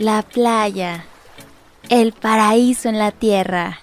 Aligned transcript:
La 0.00 0.22
playa. 0.22 1.04
El 1.90 2.12
paraíso 2.12 2.88
en 2.88 2.98
la 2.98 3.12
tierra. 3.12 3.80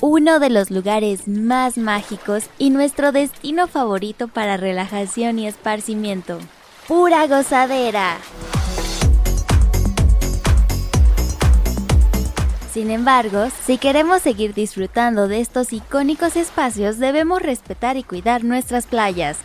Uno 0.00 0.40
de 0.40 0.48
los 0.48 0.70
lugares 0.70 1.28
más 1.28 1.76
mágicos 1.76 2.44
y 2.56 2.70
nuestro 2.70 3.12
destino 3.12 3.66
favorito 3.66 4.28
para 4.28 4.56
relajación 4.56 5.38
y 5.38 5.46
esparcimiento. 5.46 6.38
Pura 6.86 7.26
gozadera. 7.26 8.16
Sin 12.72 12.90
embargo, 12.90 13.48
si 13.66 13.76
queremos 13.76 14.22
seguir 14.22 14.54
disfrutando 14.54 15.28
de 15.28 15.40
estos 15.40 15.74
icónicos 15.74 16.36
espacios, 16.36 16.98
debemos 16.98 17.42
respetar 17.42 17.98
y 17.98 18.04
cuidar 18.04 18.42
nuestras 18.42 18.86
playas. 18.86 19.36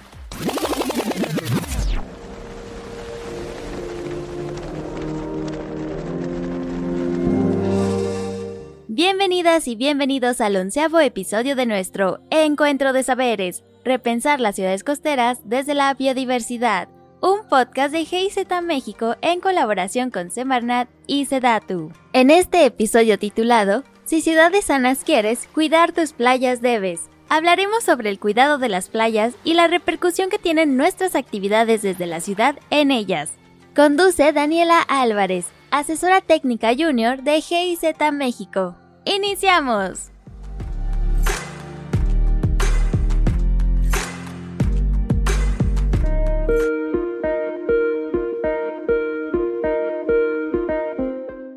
Bienvenidas 9.05 9.67
y 9.67 9.75
bienvenidos 9.75 10.39
al 10.39 10.55
onceavo 10.55 11.02
episodio 11.02 11.57
de 11.57 11.66
nuestro 11.66 12.21
Encuentro 12.30 12.93
de 12.93 13.03
Saberes, 13.03 13.66
repensar 13.84 14.39
las 14.39 14.55
ciudades 14.55 14.85
costeras 14.85 15.39
desde 15.43 15.73
la 15.73 15.93
biodiversidad, 15.93 16.88
un 17.21 17.45
podcast 17.49 17.91
de 17.91 18.05
GIZ 18.05 18.38
México 18.63 19.17
en 19.20 19.41
colaboración 19.41 20.09
con 20.09 20.31
Semarnat 20.31 20.88
y 21.05 21.26
Sedatu. 21.26 21.91
En 22.13 22.31
este 22.31 22.63
episodio 22.63 23.20
titulado 23.20 23.84
Si 24.05 24.21
ciudades 24.21 24.63
sanas 24.63 25.04
quieres, 25.04 25.49
cuidar 25.54 25.91
tus 25.91 26.13
playas 26.13 26.62
debes, 26.62 27.09
hablaremos 27.27 27.84
sobre 27.84 28.09
el 28.09 28.21
cuidado 28.21 28.57
de 28.57 28.70
las 28.70 28.88
playas 28.88 29.34
y 29.43 29.55
la 29.55 29.67
repercusión 29.67 30.29
que 30.29 30.40
tienen 30.40 30.77
nuestras 30.77 31.15
actividades 31.15 31.81
desde 31.81 32.05
la 32.05 32.21
ciudad 32.21 32.55
en 32.70 32.90
ellas. 32.90 33.34
Conduce 33.76 34.32
Daniela 34.32 34.79
Álvarez, 34.79 35.48
asesora 35.71 36.21
técnica 36.21 36.70
junior 36.73 37.21
de 37.21 37.41
GIZ 37.41 37.82
México. 38.13 38.77
¡Iniciamos! 39.05 40.12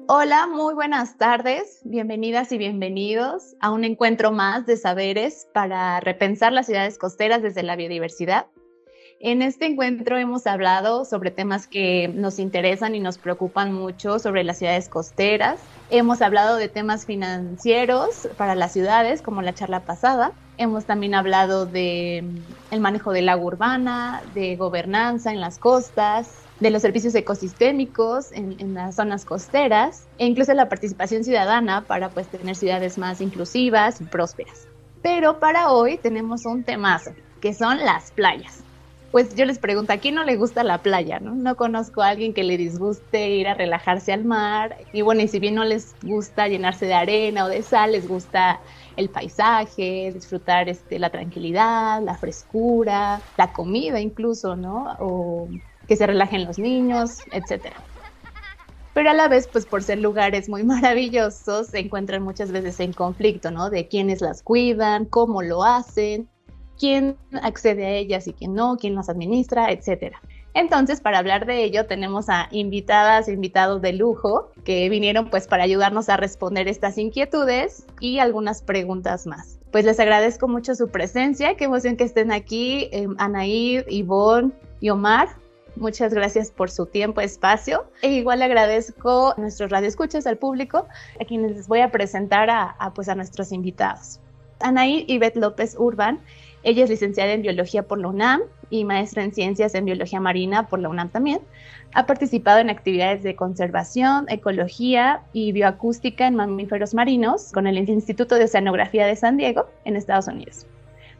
Hola, 0.09 0.49
muy 0.49 0.75
buenas 0.75 1.19
tardes. 1.19 1.83
Bienvenidas 1.85 2.51
y 2.51 2.59
bienvenidos 2.59 3.55
a 3.61 3.71
un 3.71 3.85
encuentro 3.85 4.33
más 4.33 4.67
de 4.67 4.77
saberes 4.77 5.47
para 5.53 6.01
repensar 6.01 6.53
las 6.53 6.67
ciudades 6.67 6.99
costeras 6.99 7.43
desde 7.43 7.63
la 7.63 7.77
biodiversidad. 7.77 8.47
En 9.19 9.41
este 9.41 9.65
encuentro 9.65 10.19
hemos 10.19 10.47
hablado 10.47 11.07
sobre 11.07 11.31
temas 11.31 11.67
que 11.67 12.07
nos 12.09 12.39
interesan 12.39 12.95
y 12.95 13.01
nos 13.01 13.17
preocupan 13.17 13.73
mucho 13.73 14.19
sobre 14.19 14.45
las 14.45 14.59
ciudades 14.59 14.91
costeras. 14.91 15.59
Hemos 15.89 16.21
hablado 16.21 16.57
de 16.57 16.69
temas 16.69 17.07
financieros 17.07 18.29
para 18.37 18.55
las 18.55 18.73
ciudades, 18.73 19.23
como 19.23 19.41
la 19.41 19.55
charla 19.55 19.81
pasada. 19.81 20.33
Hemos 20.59 20.85
también 20.85 21.15
hablado 21.15 21.65
de 21.65 22.25
mm, 22.25 22.75
el 22.75 22.81
manejo 22.81 23.13
del 23.13 23.31
agua 23.31 23.47
urbana, 23.47 24.23
de 24.35 24.55
gobernanza 24.57 25.33
en 25.33 25.41
las 25.41 25.59
costas, 25.59 26.35
de 26.61 26.71
los 26.71 26.83
servicios 26.83 27.15
ecosistémicos 27.15 28.33
en, 28.33 28.57
en, 28.59 28.75
las 28.75 28.97
zonas 28.97 29.25
costeras 29.25 30.09
e 30.19 30.27
incluso 30.27 30.53
la 30.53 30.69
participación 30.69 31.25
ciudadana 31.25 31.85
para 31.87 32.11
pues 32.11 32.27
tener 32.27 32.55
ciudades 32.55 32.99
más 32.99 33.23
inclusivas 33.23 33.99
y 34.03 34.05
prósperas. 34.05 34.69
Pero 35.01 35.41
para 35.41 35.71
hoy 35.71 35.97
tenemos 35.97 36.45
un 36.45 36.65
temazo, 36.65 37.13
que 37.41 37.55
son 37.55 37.79
las 37.79 38.11
playas 38.11 38.66
pues 39.17 39.35
yo 39.35 39.47
les 39.47 39.59
pregunto, 39.59 39.95
¿a 39.95 39.97
quién 39.97 40.15
no 40.15 40.25
le 40.25 40.37
gusta 40.37 40.63
la 40.63 40.83
playa? 40.83 41.21
No, 41.21 41.35
no 41.35 41.57
conozco 41.57 42.03
a 42.03 42.09
alguien 42.09 42.35
que 42.35 42.45
le 42.45 42.59
disguste 42.59 43.31
ir 43.31 43.49
a 43.49 43.55
relajarse 43.55 44.13
al 44.13 44.27
mar. 44.27 44.77
Y 44.93 45.01
bueno, 45.01 45.23
y 45.23 45.29
si 45.29 45.39
bien 45.39 45.55
no 45.55 45.65
les 45.65 45.97
gusta 46.03 46.49
llenarse 46.49 46.85
de 46.85 46.93
arena 46.93 47.47
o 47.47 47.49
de 47.49 47.63
sal, 47.63 47.93
les 47.93 48.07
gusta 48.07 48.61
el 48.95 49.09
paisaje, 49.09 50.11
disfrutar 50.13 50.69
este, 50.69 50.99
la 50.99 51.09
tranquilidad, 51.09 52.03
la 52.03 52.19
frescura, 52.19 53.25
la 53.39 53.55
comida 53.55 54.01
incluso, 54.01 54.55
¿no? 54.55 54.85
O 55.01 55.49
que 55.89 55.97
se 55.97 56.07
relajen 56.07 56.45
los 56.45 56.59
niños, 56.59 57.23
etcétera. 57.33 57.87
Pero 58.93 59.09
a 59.09 59.15
la 59.15 59.29
vez, 59.29 59.49
pues 59.49 59.65
por 59.65 59.83
ser 59.83 59.99
lugares 59.99 60.51
muy 60.51 60.63
maravillosos, 60.67 61.69
se 61.69 61.79
encuentran 61.79 62.23
muchas 62.23 62.53
veces 62.53 62.79
en 62.81 62.93
conflicto, 62.93 63.51
¿no? 63.51 63.71
De 63.71 63.89
quiénes 63.89 64.21
las 64.21 64.43
cuidan, 64.43 65.07
cómo 65.07 65.41
lo 65.41 65.65
hacen, 65.65 66.29
quién 66.79 67.17
accede 67.43 67.87
a 67.87 67.91
ellas 67.91 68.27
y 68.27 68.33
quién 68.33 68.55
no, 68.55 68.77
quién 68.77 68.95
las 68.95 69.09
administra, 69.09 69.71
etcétera. 69.71 70.21
Entonces, 70.57 71.03
para 71.03 71.19
hablar 71.19 71.45
de 71.45 71.65
ello, 71.65 71.85
tenemos 71.85 72.31
a 72.31 72.49
invitadas 72.51 73.29
e 73.29 73.33
invitados 73.33 73.83
de 73.83 73.93
lujo 73.93 74.51
que 74.65 74.89
vinieron 74.89 75.29
pues 75.29 75.47
para 75.47 75.65
ayudarnos 75.65 76.09
a 76.09 76.17
responder 76.17 76.67
estas 76.67 76.97
inquietudes 76.97 77.85
y 78.01 78.21
algunas 78.21 78.63
preguntas 78.63 79.27
más. 79.27 79.59
Pues 79.71 79.85
les 79.85 80.01
agradezco 80.01 80.49
mucho 80.49 80.75
su 80.75 80.89
presencia, 80.89 81.57
qué 81.57 81.65
emoción 81.65 81.99
que 81.99 82.05
estén 82.05 82.33
aquí, 82.33 82.89
eh, 82.91 83.07
Anaid, 83.19 83.83
Ivonne 83.89 84.53
y 84.81 84.89
Omar. 84.89 85.29
Muchas 85.77 86.15
gracias 86.15 86.51
por 86.51 86.71
su 86.71 86.87
tiempo, 86.87 87.21
espacio. 87.21 87.85
E 88.01 88.15
igual 88.15 88.39
le 88.39 88.47
agradezco 88.47 89.35
a 89.37 89.39
nuestros 89.39 89.69
radioescuchas, 89.69 90.27
al 90.27 90.39
público, 90.39 90.87
a 91.21 91.25
quienes 91.27 91.55
les 91.55 91.69
voy 91.69 91.81
a 91.81 91.91
presentar 91.91 92.49
a, 92.49 92.71
a 92.79 92.95
pues 92.95 93.11
a 93.11 93.15
nuestros 93.15 93.53
invitados. 93.53 94.21
Anaí 94.61 95.05
Ivette 95.07 95.37
López 95.37 95.77
Urban 95.79 96.21
ella 96.67 96.83
es 96.83 96.91
licenciada 96.91 97.33
en 97.33 97.43
Biología 97.43 97.85
por 97.85 98.01
la 98.01 98.09
UNAM 98.09 98.41
y 98.71 98.85
maestra 98.85 99.23
en 99.23 99.33
Ciencias 99.33 99.77
en 99.77 99.85
Biología 99.85 100.19
Marina 100.19 100.67
por 100.67 100.81
la 100.81 100.89
UNAM 100.89 101.11
también. 101.11 101.39
Ha 101.95 102.07
participado 102.07 102.59
en 102.59 102.71
actividades 102.71 103.23
de 103.23 103.37
conservación, 103.37 104.27
ecología 104.29 105.23
y 105.33 105.53
bioacústica 105.53 106.27
en 106.27 106.35
mamíferos 106.35 106.93
marinos 106.93 107.53
con 107.53 107.69
el 107.69 107.79
Instituto 107.89 108.35
de 108.35 108.47
Oceanografía 108.47 109.07
de 109.07 109.15
San 109.15 109.37
Diego 109.37 109.69
en 109.85 109.95
Estados 109.95 110.27
Unidos. 110.27 110.67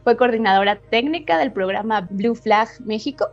Fue 0.03 0.17
coordinadora 0.17 0.75
técnica 0.89 1.37
del 1.37 1.53
programa 1.53 2.01
Blue 2.09 2.35
Flag 2.35 2.67
México 2.83 3.29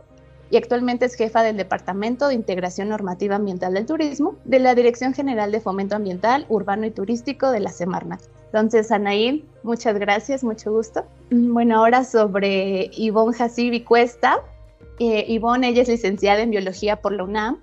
y 0.49 0.55
actualmente 0.55 1.07
es 1.07 1.15
jefa 1.15 1.43
del 1.43 1.57
Departamento 1.57 2.29
de 2.29 2.35
Integración 2.35 2.87
Normativa 2.87 3.35
Ambiental 3.35 3.73
del 3.73 3.85
Turismo 3.85 4.37
de 4.45 4.59
la 4.59 4.73
Dirección 4.73 5.13
General 5.13 5.51
de 5.51 5.59
Fomento 5.59 5.97
Ambiental, 5.97 6.45
Urbano 6.47 6.85
y 6.85 6.91
Turístico 6.91 7.51
de 7.51 7.59
la 7.59 7.71
Semarnat. 7.71 8.21
Entonces, 8.55 8.89
Anaí, 8.89 9.43
muchas 9.63 9.99
gracias, 9.99 10.41
mucho 10.41 10.71
gusto. 10.71 11.03
Bueno, 11.29 11.77
ahora 11.77 12.05
sobre 12.05 12.89
Ivonne 12.93 13.35
Hasibi 13.37 13.81
Cuesta. 13.81 14.39
Eh, 14.97 15.25
Ivonne, 15.27 15.67
ella 15.67 15.81
es 15.81 15.89
licenciada 15.89 16.39
en 16.39 16.51
Biología 16.51 17.01
por 17.01 17.11
la 17.11 17.25
UNAM. 17.25 17.61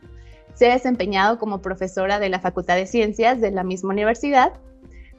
Se 0.52 0.70
ha 0.70 0.75
desempeñado 0.75 1.38
como 1.38 1.62
profesora 1.62 2.19
de 2.19 2.28
la 2.28 2.41
Facultad 2.41 2.76
de 2.76 2.86
Ciencias 2.86 3.41
de 3.41 3.50
la 3.52 3.64
misma 3.64 3.94
universidad 3.94 4.52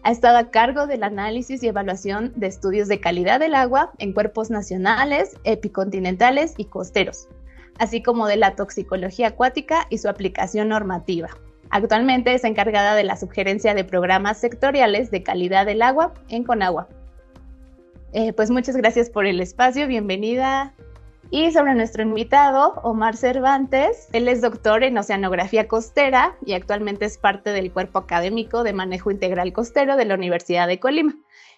ha 0.03 0.11
estado 0.11 0.37
a 0.37 0.51
cargo 0.51 0.85
del 0.85 1.01
análisis 1.01 1.63
y 1.63 1.69
evaluación 1.69 2.33
de 2.35 2.47
estudios 2.47 2.89
de 2.89 2.99
calidad 2.99 3.39
del 3.39 3.55
agua 3.55 3.93
en 3.97 4.11
cuerpos 4.13 4.51
nacionales, 4.51 5.37
epicontinentales 5.45 6.53
y 6.57 6.65
costeros, 6.65 7.29
así 7.79 8.03
como 8.03 8.27
de 8.27 8.35
la 8.35 8.55
toxicología 8.55 9.29
acuática 9.29 9.87
y 9.89 9.99
su 9.99 10.09
aplicación 10.09 10.67
normativa. 10.67 11.29
Actualmente 11.73 12.35
es 12.35 12.43
encargada 12.43 12.93
de 12.93 13.03
la 13.03 13.17
sugerencia 13.17 13.73
de 13.73 13.83
programas 13.83 14.37
sectoriales 14.37 15.09
de 15.09 15.23
calidad 15.23 15.65
del 15.65 15.81
agua 15.81 16.13
en 16.29 16.43
Conagua. 16.43 16.87
Eh, 18.11 18.31
pues 18.31 18.51
muchas 18.51 18.75
gracias 18.75 19.09
por 19.09 19.25
el 19.25 19.41
espacio, 19.41 19.87
bienvenida. 19.87 20.75
Y 21.31 21.51
sobre 21.51 21.73
nuestro 21.73 22.03
invitado, 22.03 22.75
Omar 22.83 23.17
Cervantes, 23.17 24.07
él 24.11 24.27
es 24.27 24.39
doctor 24.39 24.83
en 24.83 24.99
Oceanografía 24.99 25.67
Costera 25.67 26.35
y 26.45 26.53
actualmente 26.53 27.05
es 27.05 27.17
parte 27.17 27.49
del 27.49 27.71
cuerpo 27.71 27.97
académico 27.97 28.61
de 28.61 28.73
manejo 28.73 29.09
integral 29.09 29.51
costero 29.51 29.95
de 29.95 30.05
la 30.05 30.13
Universidad 30.13 30.67
de 30.67 30.79
Colima, 30.79 31.15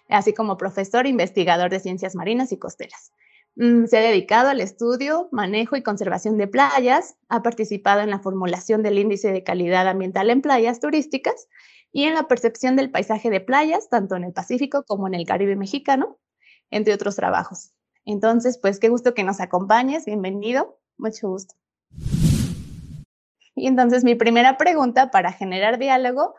así 0.08 0.32
como 0.32 0.56
profesor 0.56 1.04
e 1.04 1.10
investigador 1.10 1.68
de 1.68 1.80
ciencias 1.80 2.14
marinas 2.14 2.52
y 2.52 2.56
costeras. 2.56 3.12
Mm, 3.56 3.86
se 3.86 3.96
ha 3.96 4.02
dedicado 4.02 4.50
al 4.50 4.60
estudio, 4.60 5.30
manejo 5.32 5.76
y 5.76 5.82
conservación 5.82 6.36
de 6.36 6.46
playas, 6.46 7.16
ha 7.28 7.42
participado 7.42 8.02
en 8.02 8.10
la 8.10 8.18
formulación 8.18 8.82
del 8.82 8.98
índice 8.98 9.32
de 9.32 9.42
calidad 9.42 9.88
ambiental 9.88 10.28
en 10.28 10.42
playas 10.42 10.78
turísticas 10.78 11.48
y 11.90 12.04
en 12.04 12.14
la 12.14 12.28
percepción 12.28 12.76
del 12.76 12.90
paisaje 12.90 13.30
de 13.30 13.40
playas, 13.40 13.88
tanto 13.88 14.14
en 14.14 14.24
el 14.24 14.34
Pacífico 14.34 14.84
como 14.84 15.06
en 15.08 15.14
el 15.14 15.26
Caribe 15.26 15.56
mexicano, 15.56 16.18
entre 16.70 16.92
otros 16.92 17.16
trabajos. 17.16 17.70
Entonces, 18.04 18.58
pues 18.58 18.78
qué 18.78 18.90
gusto 18.90 19.14
que 19.14 19.24
nos 19.24 19.40
acompañes, 19.40 20.04
bienvenido, 20.04 20.78
mucho 20.98 21.28
gusto. 21.28 21.54
Y 23.54 23.66
entonces 23.68 24.04
mi 24.04 24.14
primera 24.16 24.58
pregunta 24.58 25.10
para 25.10 25.32
generar 25.32 25.78
diálogo 25.78 26.34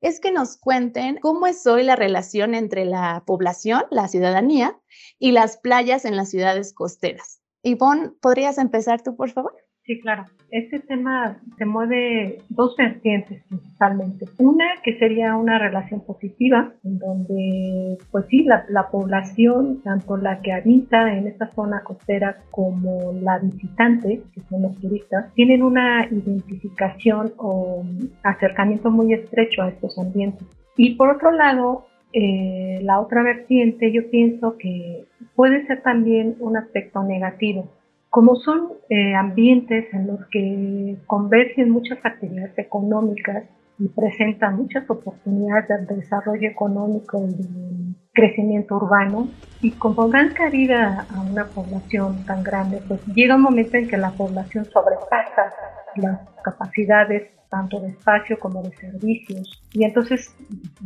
es 0.00 0.20
que 0.20 0.32
nos 0.32 0.56
cuenten 0.56 1.18
cómo 1.20 1.46
es 1.46 1.66
hoy 1.66 1.82
la 1.82 1.96
relación 1.96 2.54
entre 2.54 2.84
la 2.84 3.24
población, 3.26 3.84
la 3.90 4.08
ciudadanía, 4.08 4.80
y 5.18 5.32
las 5.32 5.56
playas 5.58 6.04
en 6.04 6.16
las 6.16 6.30
ciudades 6.30 6.72
costeras. 6.72 7.40
Ivonne, 7.62 8.12
¿podrías 8.20 8.58
empezar 8.58 9.02
tú, 9.02 9.16
por 9.16 9.30
favor? 9.30 9.54
Sí, 9.90 9.98
claro. 9.98 10.24
Este 10.52 10.78
tema 10.78 11.36
se 11.58 11.64
mueve 11.64 12.38
dos 12.48 12.76
vertientes 12.76 13.42
principalmente. 13.48 14.26
Una 14.38 14.66
que 14.84 14.96
sería 15.00 15.34
una 15.34 15.58
relación 15.58 15.98
positiva, 16.02 16.72
en 16.84 17.00
donde, 17.00 17.98
pues 18.12 18.24
sí, 18.28 18.44
la, 18.44 18.88
población, 18.92 19.82
tanto 19.82 20.16
la 20.16 20.42
que 20.42 20.52
habita 20.52 21.12
en 21.12 21.26
esta 21.26 21.50
zona 21.56 21.82
costera 21.82 22.36
como 22.52 23.14
la 23.20 23.40
visitante, 23.40 24.22
que 24.32 24.40
son 24.42 24.62
los 24.62 24.76
turistas, 24.78 25.34
tienen 25.34 25.60
una 25.60 26.06
identificación 26.06 27.32
o 27.36 27.82
acercamiento 28.22 28.92
muy 28.92 29.12
estrecho 29.12 29.62
a 29.62 29.70
estos 29.70 29.98
ambientes. 29.98 30.46
Y 30.76 30.94
por 30.94 31.08
otro 31.08 31.32
lado, 31.32 31.86
eh, 32.12 32.78
la 32.82 33.00
otra 33.00 33.24
vertiente 33.24 33.90
yo 33.90 34.08
pienso 34.08 34.56
que 34.56 35.06
puede 35.34 35.66
ser 35.66 35.82
también 35.82 36.36
un 36.38 36.56
aspecto 36.56 37.02
negativo 37.02 37.68
como 38.10 38.36
son 38.36 38.72
eh, 38.88 39.14
ambientes 39.14 39.86
en 39.94 40.08
los 40.08 40.18
que 40.30 40.96
convergen 41.06 41.70
muchas 41.70 42.04
actividades 42.04 42.58
económicas 42.58 43.44
y 43.78 43.88
presentan 43.88 44.56
muchas 44.56 44.88
oportunidades 44.90 45.88
de 45.88 45.96
desarrollo 45.96 46.48
económico 46.48 47.24
y 47.26 47.34
de 47.34 47.94
crecimiento 48.12 48.76
urbano, 48.76 49.28
y 49.62 49.70
como 49.70 50.08
dan 50.08 50.34
cabida 50.34 51.06
a 51.08 51.20
una 51.22 51.46
población 51.46 52.24
tan 52.26 52.42
grande, 52.42 52.82
pues 52.86 53.00
llega 53.14 53.36
un 53.36 53.42
momento 53.42 53.76
en 53.76 53.88
que 53.88 53.96
la 53.96 54.10
población 54.10 54.64
sobrepasa 54.66 55.52
las 55.96 56.20
capacidades 56.42 57.30
tanto 57.48 57.80
de 57.80 57.88
espacio 57.88 58.38
como 58.38 58.62
de 58.62 58.70
servicios, 58.76 59.62
y 59.72 59.84
entonces 59.84 60.36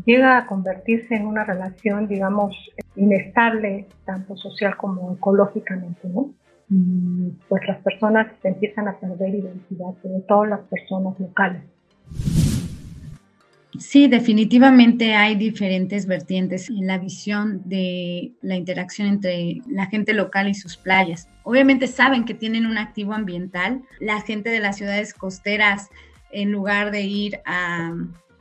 llega 0.05 0.39
a 0.39 0.47
convertirse 0.47 1.15
en 1.15 1.27
una 1.27 1.45
relación, 1.45 2.07
digamos, 2.07 2.55
inestable, 2.97 3.87
tanto 4.05 4.37
social 4.37 4.77
como 4.77 5.15
ecológicamente, 5.15 6.09
¿no? 6.09 6.31
Pues 7.49 7.63
las 7.67 7.79
personas 7.83 8.27
empiezan 8.43 8.89
a 8.89 8.99
perder 8.99 9.35
identidad, 9.35 9.95
sobre 10.03 10.21
todo 10.27 10.47
las 10.47 10.61
personas 10.61 11.19
locales. 11.21 11.63
Sí, 13.79 14.07
definitivamente 14.07 15.15
hay 15.15 15.35
diferentes 15.35 16.07
vertientes 16.07 16.71
en 16.71 16.87
la 16.87 16.99
visión 16.99 17.63
de 17.65 18.33
la 18.41 18.55
interacción 18.55 19.09
entre 19.09 19.63
la 19.69 19.87
gente 19.87 20.15
local 20.15 20.49
y 20.49 20.55
sus 20.55 20.77
playas. 20.77 21.29
Obviamente 21.43 21.89
saben 21.89 22.25
que 22.25 22.35
tienen 22.35 22.67
un 22.67 22.79
activo 22.79 23.15
ambiental. 23.15 23.83
La 23.99 24.21
gente 24.21 24.51
de 24.51 24.61
las 24.61 24.77
ciudades 24.77 25.13
costeras, 25.13 25.91
en 26.31 26.53
lugar 26.53 26.93
de 26.93 27.03
ir 27.03 27.41
a, 27.45 27.93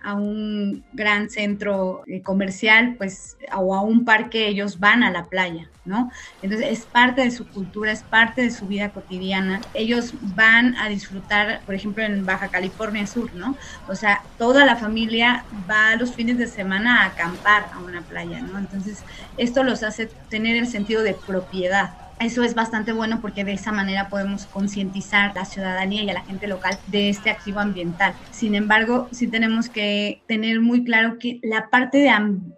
a 0.04 0.16
un 0.16 0.86
gran 0.92 1.30
centro 1.30 2.04
eh, 2.08 2.22
comercial, 2.22 2.96
pues, 2.98 3.38
o 3.56 3.76
a 3.76 3.82
un 3.82 4.06
parque, 4.06 4.48
ellos 4.48 4.80
van 4.80 5.04
a 5.04 5.12
la 5.12 5.30
playa, 5.30 5.72
¿no? 5.84 6.10
Entonces 6.42 6.68
es 6.72 6.86
parte 6.88 7.22
de 7.22 7.32
su 7.32 7.50
cultura, 7.50 7.92
es 7.92 8.04
parte 8.04 8.42
de 8.42 8.52
su 8.52 8.68
vida 8.68 8.92
cotidiana. 8.92 9.68
Ellos 9.74 10.16
van 10.22 10.76
a 10.78 10.90
disfrutar, 10.90 11.64
por 11.66 11.76
ejemplo, 11.76 12.04
en 12.04 12.26
Baja 12.26 12.50
California 12.52 13.08
Sur, 13.08 13.34
¿no? 13.34 13.58
O 13.86 13.96
sea, 13.96 14.22
toda 14.38 14.66
la 14.66 14.76
familia 14.76 15.48
va 15.52 15.96
los 15.96 16.16
fines 16.16 16.38
de 16.38 16.48
semana 16.48 17.04
a 17.04 17.06
acampar 17.08 17.70
a 17.74 17.80
una 17.80 18.06
playa, 18.08 18.42
¿no? 18.42 18.58
Entonces, 18.60 19.06
esto 19.36 19.64
los 19.64 19.84
hace 19.84 20.16
tener 20.30 20.56
el 20.58 20.68
sentido 20.68 21.04
de 21.04 21.16
propiedad. 21.16 22.03
Eso 22.24 22.42
es 22.44 22.56
bastante 22.56 22.94
bueno 22.94 23.20
porque 23.20 23.44
de 23.44 23.54
esa 23.54 23.74
manera 23.74 24.10
podemos 24.10 24.48
concientizar 24.48 25.32
a 25.32 25.34
la 25.34 25.46
ciudadanía 25.46 26.04
y 26.04 26.10
a 26.10 26.14
la 26.14 26.24
gente 26.24 26.48
local 26.48 26.80
de 26.88 27.10
este 27.10 27.30
activo 27.30 27.60
ambiental. 27.60 28.16
Sin 28.32 28.56
embargo, 28.56 29.10
sí 29.12 29.28
tenemos 29.28 29.70
que 29.70 30.24
tener 30.26 30.62
muy 30.62 30.86
claro 30.86 31.20
que 31.20 31.40
la 31.44 31.70
parte 31.70 31.98
de, 31.98 32.12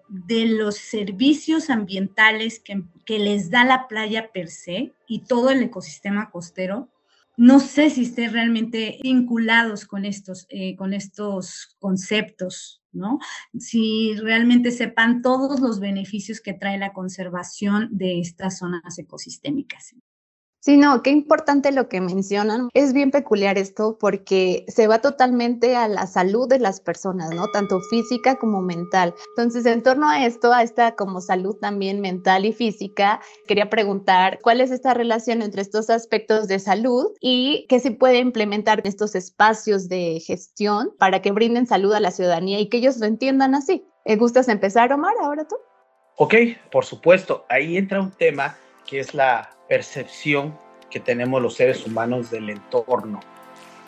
de 0.08 0.46
los 0.46 0.78
servicios 0.78 1.72
ambientales 1.72 2.60
que, 2.60 2.84
que 3.06 3.18
les 3.18 3.50
da 3.50 3.66
la 3.66 3.88
playa 3.88 4.30
per 4.32 4.50
se 4.50 4.94
y 5.08 5.26
todo 5.26 5.50
el 5.50 5.64
ecosistema 5.64 6.30
costero 6.30 6.90
no 7.38 7.60
sé 7.60 7.90
si 7.90 8.04
estén 8.04 8.32
realmente 8.32 9.00
vinculados 9.04 9.86
con 9.86 10.06
estos, 10.06 10.46
eh, 10.50 10.76
con 10.78 10.94
estos 10.94 11.76
conceptos, 11.80 12.82
¿no? 12.96 13.20
Si 13.58 14.16
realmente 14.16 14.72
sepan 14.72 15.22
todos 15.22 15.60
los 15.60 15.80
beneficios 15.80 16.42
que 16.42 16.54
trae 16.54 16.78
la 16.78 16.94
conservación 16.94 17.90
de 17.92 18.20
estas 18.20 18.60
zonas 18.60 18.98
ecosistémicas. 18.98 19.96
Sí, 20.66 20.78
no, 20.78 21.04
qué 21.04 21.12
importante 21.12 21.72
lo 21.72 21.90
que 21.90 22.02
mencionan. 22.02 22.70
Es 22.74 22.92
bien 22.92 23.12
peculiar 23.12 23.56
esto 23.60 24.00
porque 24.00 24.66
se 24.68 24.88
va 24.88 24.98
totalmente 24.98 25.76
a 25.76 25.88
la 25.88 26.08
salud 26.08 26.50
de 26.50 26.58
las 26.58 26.80
personas, 26.80 27.30
¿no? 27.30 27.46
Tanto 27.54 27.80
física 27.82 28.38
como 28.38 28.64
mental. 28.64 29.14
Entonces, 29.38 29.68
en 29.68 29.84
torno 29.84 30.10
a 30.10 30.26
esto, 30.26 30.52
a 30.52 30.64
esta 30.64 30.96
como 30.96 31.22
salud 31.22 31.56
también 31.58 32.02
mental 32.02 32.46
y 32.46 32.52
física, 32.52 33.22
quería 33.46 33.70
preguntar 33.70 34.40
cuál 34.42 34.60
es 34.60 34.72
esta 34.72 34.96
relación 34.96 35.44
entre 35.44 35.62
estos 35.62 35.92
aspectos 35.92 36.48
de 36.48 36.58
salud 36.58 37.12
y 37.22 37.68
qué 37.70 37.80
se 37.80 37.92
puede 37.92 38.18
implementar 38.18 38.80
en 38.80 38.88
estos 38.88 39.14
espacios 39.14 39.88
de 39.88 40.20
gestión 40.20 40.96
para 40.98 41.22
que 41.22 41.32
brinden 41.32 41.68
salud 41.68 41.94
a 41.94 42.00
la 42.00 42.10
ciudadanía 42.10 42.60
y 42.60 42.70
que 42.70 42.78
ellos 42.78 42.98
lo 42.98 43.06
entiendan 43.06 43.54
así. 43.54 43.86
¿Me 44.04 44.16
¿Gustas 44.16 44.48
empezar, 44.48 44.92
Omar, 44.92 45.14
ahora 45.22 45.48
tú? 45.48 45.58
Ok, 46.18 46.34
por 46.72 46.86
supuesto. 46.86 47.46
Ahí 47.50 47.78
entra 47.78 48.02
un 48.02 48.10
tema 48.10 48.58
que 48.86 49.00
es 49.00 49.14
la 49.14 49.52
percepción 49.68 50.58
que 50.90 51.00
tenemos 51.00 51.42
los 51.42 51.56
seres 51.56 51.86
humanos 51.86 52.32
del 52.32 52.50
entorno. 52.50 53.20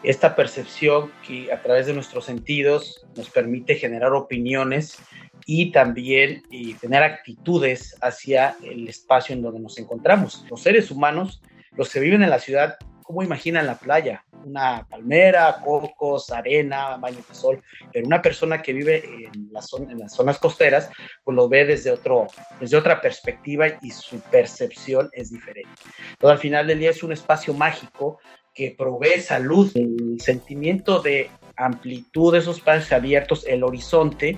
Esta 0.03 0.35
percepción 0.35 1.11
que 1.25 1.51
a 1.51 1.61
través 1.61 1.87
de 1.87 1.93
nuestros 1.93 2.25
sentidos 2.25 3.05
nos 3.15 3.29
permite 3.29 3.75
generar 3.75 4.13
opiniones 4.13 4.97
y 5.45 5.71
también 5.71 6.43
y 6.51 6.73
tener 6.75 7.03
actitudes 7.03 7.95
hacia 8.01 8.55
el 8.63 8.87
espacio 8.87 9.33
en 9.33 9.41
donde 9.41 9.59
nos 9.59 9.77
encontramos. 9.79 10.45
Los 10.49 10.61
seres 10.61 10.91
humanos, 10.91 11.41
los 11.75 11.91
que 11.91 11.99
viven 11.99 12.23
en 12.23 12.29
la 12.29 12.39
ciudad, 12.39 12.77
¿cómo 13.07 13.23
imaginan 13.23 13.65
la 13.65 13.79
playa? 13.79 14.25
Una 14.43 14.85
palmera, 14.85 15.61
cocos, 15.63 16.29
arena, 16.29 16.97
baño 16.97 17.19
de 17.27 17.33
sol, 17.33 17.63
pero 17.93 18.05
una 18.05 18.21
persona 18.21 18.61
que 18.61 18.73
vive 18.73 19.01
en, 19.33 19.49
las 19.53 19.69
zonas 19.69 20.37
costeras, 20.39 20.89
pues 21.23 21.33
lo 21.33 21.47
ve 21.47 21.63
desde, 21.63 21.89
otro, 21.89 22.27
desde 22.59 22.75
otra 22.75 22.99
perspectiva 22.99 23.67
y 23.81 23.91
su 23.91 24.19
percepción 24.19 25.09
es 25.13 25.31
diferente. 25.31 25.71
Entonces, 26.11 26.31
al 26.31 26.39
final 26.39 26.67
del 26.67 26.79
día 26.79 26.89
es 26.89 27.01
un 27.01 27.13
espacio 27.13 27.53
mágico 27.53 28.19
que 28.53 28.75
provee 28.77 29.21
salud, 29.21 29.71
el 29.75 30.19
sentimiento 30.19 30.99
de 30.99 31.29
amplitud 31.55 32.33
de 32.33 32.39
esos 32.39 32.57
espacios 32.57 32.91
abiertos, 32.91 33.45
el 33.47 33.63
horizonte, 33.63 34.37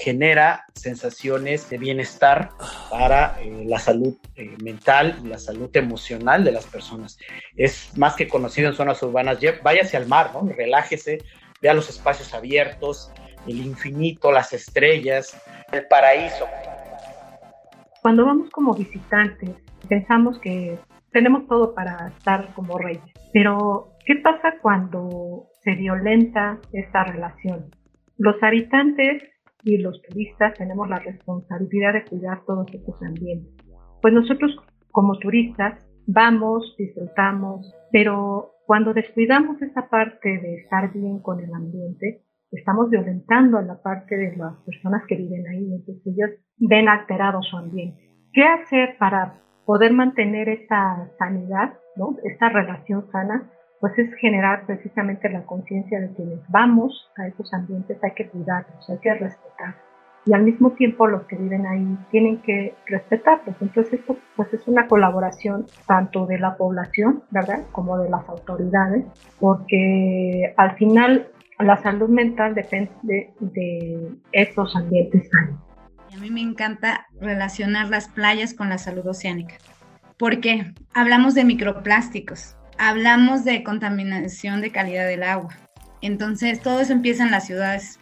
genera 0.00 0.64
sensaciones 0.74 1.68
de 1.68 1.76
bienestar 1.76 2.48
para 2.90 3.36
eh, 3.42 3.64
la 3.66 3.78
salud 3.78 4.16
eh, 4.34 4.56
mental 4.62 5.18
y 5.22 5.28
la 5.28 5.38
salud 5.38 5.70
emocional 5.74 6.42
de 6.42 6.52
las 6.52 6.66
personas. 6.66 7.18
Es 7.54 7.96
más 7.98 8.14
que 8.14 8.26
conocido 8.26 8.68
en 8.68 8.74
zonas 8.74 9.02
urbanas. 9.02 9.38
Váyase 9.62 9.98
al 9.98 10.06
mar, 10.06 10.30
¿no? 10.32 10.50
relájese, 10.50 11.18
vea 11.60 11.74
los 11.74 11.90
espacios 11.90 12.32
abiertos, 12.32 13.12
el 13.46 13.58
infinito, 13.58 14.32
las 14.32 14.54
estrellas, 14.54 15.38
el 15.70 15.86
paraíso. 15.86 16.46
Cuando 18.00 18.24
vamos 18.24 18.48
como 18.50 18.72
visitantes, 18.72 19.50
pensamos 19.86 20.38
que 20.40 20.78
tenemos 21.12 21.46
todo 21.46 21.74
para 21.74 22.08
estar 22.16 22.54
como 22.54 22.78
reyes, 22.78 23.02
pero 23.34 23.92
¿qué 24.06 24.16
pasa 24.16 24.54
cuando 24.62 25.46
se 25.62 25.74
violenta 25.74 26.58
esta 26.72 27.04
relación? 27.04 27.70
Los 28.16 28.42
habitantes 28.42 29.22
y 29.62 29.78
los 29.78 30.00
turistas 30.02 30.54
tenemos 30.54 30.88
la 30.88 30.98
responsabilidad 30.98 31.92
de 31.94 32.04
cuidar 32.04 32.44
todos 32.46 32.66
estos 32.72 33.02
ambientes. 33.02 33.52
Pues 34.00 34.14
nosotros 34.14 34.56
como 34.90 35.18
turistas 35.18 35.86
vamos, 36.06 36.74
disfrutamos, 36.78 37.74
pero 37.92 38.52
cuando 38.66 38.92
descuidamos 38.94 39.60
esa 39.62 39.88
parte 39.88 40.28
de 40.28 40.56
estar 40.56 40.92
bien 40.92 41.20
con 41.20 41.40
el 41.40 41.52
ambiente, 41.52 42.22
estamos 42.50 42.90
violentando 42.90 43.58
a 43.58 43.62
la 43.62 43.80
parte 43.82 44.16
de 44.16 44.36
las 44.36 44.56
personas 44.64 45.02
que 45.06 45.16
viven 45.16 45.46
ahí, 45.48 45.72
entonces 45.72 46.06
ellos 46.06 46.30
ven 46.58 46.88
alterado 46.88 47.42
su 47.42 47.56
ambiente. 47.56 48.00
¿Qué 48.32 48.44
hacer 48.44 48.96
para 48.98 49.40
poder 49.66 49.92
mantener 49.92 50.48
esa 50.48 51.10
sanidad, 51.18 51.74
¿no? 51.96 52.16
esta 52.24 52.48
relación 52.48 53.10
sana? 53.12 53.50
Pues 53.80 53.98
es 53.98 54.12
generar 54.16 54.66
precisamente 54.66 55.28
la 55.30 55.42
conciencia 55.42 56.00
de 56.00 56.10
quienes 56.10 56.38
vamos 56.48 57.10
a 57.16 57.26
esos 57.26 57.52
ambientes 57.54 57.98
hay 58.02 58.12
que 58.12 58.28
cuidarlos, 58.28 58.90
hay 58.90 58.98
que 58.98 59.14
respetar. 59.14 59.74
Y 60.26 60.34
al 60.34 60.42
mismo 60.42 60.72
tiempo 60.72 61.06
los 61.06 61.22
que 61.24 61.36
viven 61.36 61.66
ahí 61.66 61.96
tienen 62.10 62.42
que 62.42 62.74
respetarlos. 62.86 63.56
Entonces 63.60 64.00
esto 64.00 64.18
pues 64.36 64.52
es 64.52 64.68
una 64.68 64.86
colaboración 64.86 65.66
tanto 65.86 66.26
de 66.26 66.38
la 66.38 66.56
población, 66.56 67.22
¿verdad? 67.30 67.62
Como 67.72 67.96
de 67.98 68.10
las 68.10 68.28
autoridades, 68.28 69.06
porque 69.38 70.52
al 70.58 70.76
final 70.76 71.28
la 71.58 71.78
salud 71.78 72.10
mental 72.10 72.54
depende 72.54 72.92
de, 73.02 73.32
de 73.40 74.10
estos 74.32 74.76
ambientes 74.76 75.30
sanos. 75.30 75.58
A 76.14 76.20
mí 76.20 76.30
me 76.30 76.42
encanta 76.42 77.06
relacionar 77.18 77.88
las 77.88 78.08
playas 78.08 78.52
con 78.52 78.68
la 78.68 78.78
salud 78.78 79.06
oceánica, 79.06 79.54
porque 80.18 80.74
hablamos 80.92 81.34
de 81.34 81.44
microplásticos, 81.44 82.56
hablamos 82.80 83.44
de 83.44 83.62
contaminación 83.62 84.62
de 84.62 84.72
calidad 84.72 85.06
del 85.06 85.22
agua. 85.22 85.54
Entonces, 86.00 86.62
todo 86.62 86.80
eso 86.80 86.94
empieza 86.94 87.22
en 87.22 87.30
las 87.30 87.46
ciudades. 87.46 88.00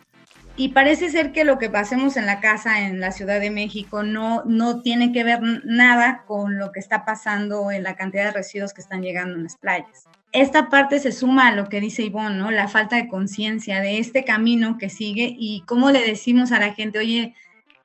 Y 0.57 0.69
parece 0.69 1.11
ser 1.11 1.33
que 1.33 1.45
lo 1.45 1.59
que 1.59 1.69
pasemos 1.69 2.17
en 2.17 2.27
la 2.27 2.41
casa 2.41 2.81
en 2.81 3.01
la 3.01 3.11
Ciudad 3.11 3.41
de 3.41 3.51
México 3.51 4.05
no, 4.05 4.45
no 4.45 4.81
tiene 4.83 5.13
que 5.13 5.25
ver 5.25 5.41
nada 5.65 6.23
con 6.27 6.59
lo 6.59 6.71
que 6.71 6.79
está 6.79 7.05
pasando 7.05 7.73
en 7.73 7.83
la 7.83 7.97
cantidad 7.97 8.27
de 8.27 8.33
residuos 8.33 8.73
que 8.73 8.81
están 8.81 9.03
llegando 9.03 9.35
en 9.35 9.45
las 9.45 9.57
playas. 9.57 10.05
Esta 10.31 10.69
parte 10.69 11.01
se 11.01 11.11
suma 11.11 11.49
a 11.49 11.55
lo 11.55 11.69
que 11.69 11.81
dice 11.81 12.05
Ivonne, 12.05 12.39
¿no? 12.39 12.51
La 12.51 12.69
falta 12.69 12.97
de 12.97 13.09
conciencia 13.09 13.81
de 13.81 13.99
este 13.99 14.25
camino 14.25 14.79
que 14.79 14.91
sigue 14.91 15.35
y 15.37 15.63
cómo 15.67 15.91
le 15.91 16.07
decimos 16.07 16.53
a 16.53 16.61
la 16.61 16.75
gente, 16.75 17.01
oye, 17.01 17.35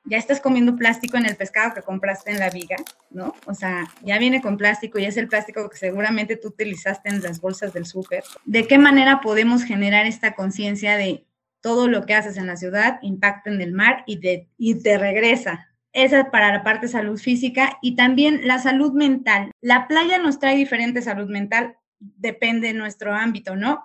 ya 0.04 0.18
estás 0.18 0.40
comiendo 0.40 0.76
plástico 0.76 1.16
en 1.16 1.26
el 1.26 1.36
pescado 1.36 1.74
que 1.74 1.82
compraste 1.82 2.30
en 2.30 2.38
la 2.38 2.50
viga, 2.50 2.76
¿no? 3.10 3.34
O 3.46 3.54
sea, 3.54 3.84
ya 4.02 4.18
viene 4.18 4.42
con 4.42 4.56
plástico 4.56 4.98
y 4.98 5.04
es 5.04 5.16
el 5.16 5.28
plástico 5.28 5.68
que 5.68 5.76
seguramente 5.76 6.36
tú 6.36 6.48
utilizaste 6.48 7.08
en 7.08 7.22
las 7.22 7.40
bolsas 7.40 7.72
del 7.72 7.86
súper. 7.86 8.22
¿De 8.44 8.66
qué 8.66 8.78
manera 8.78 9.20
podemos 9.20 9.64
generar 9.64 10.06
esta 10.06 10.34
conciencia 10.34 10.96
de 10.96 11.26
todo 11.64 11.88
lo 11.88 12.04
que 12.04 12.12
haces 12.12 12.36
en 12.36 12.46
la 12.46 12.58
ciudad 12.58 12.98
impacta 13.00 13.48
en 13.48 13.58
el 13.62 13.72
mar 13.72 14.04
y 14.06 14.20
te, 14.20 14.50
y 14.58 14.82
te 14.82 14.98
regresa. 14.98 15.70
Esa 15.94 16.20
es 16.20 16.26
para 16.26 16.52
la 16.52 16.62
parte 16.62 16.88
salud 16.88 17.18
física 17.18 17.78
y 17.80 17.96
también 17.96 18.46
la 18.46 18.58
salud 18.58 18.92
mental. 18.92 19.50
La 19.62 19.88
playa 19.88 20.18
nos 20.18 20.38
trae 20.38 20.56
diferente 20.56 21.00
salud 21.00 21.30
mental, 21.30 21.78
depende 21.98 22.66
de 22.66 22.74
nuestro 22.74 23.14
ámbito, 23.14 23.56
¿no? 23.56 23.82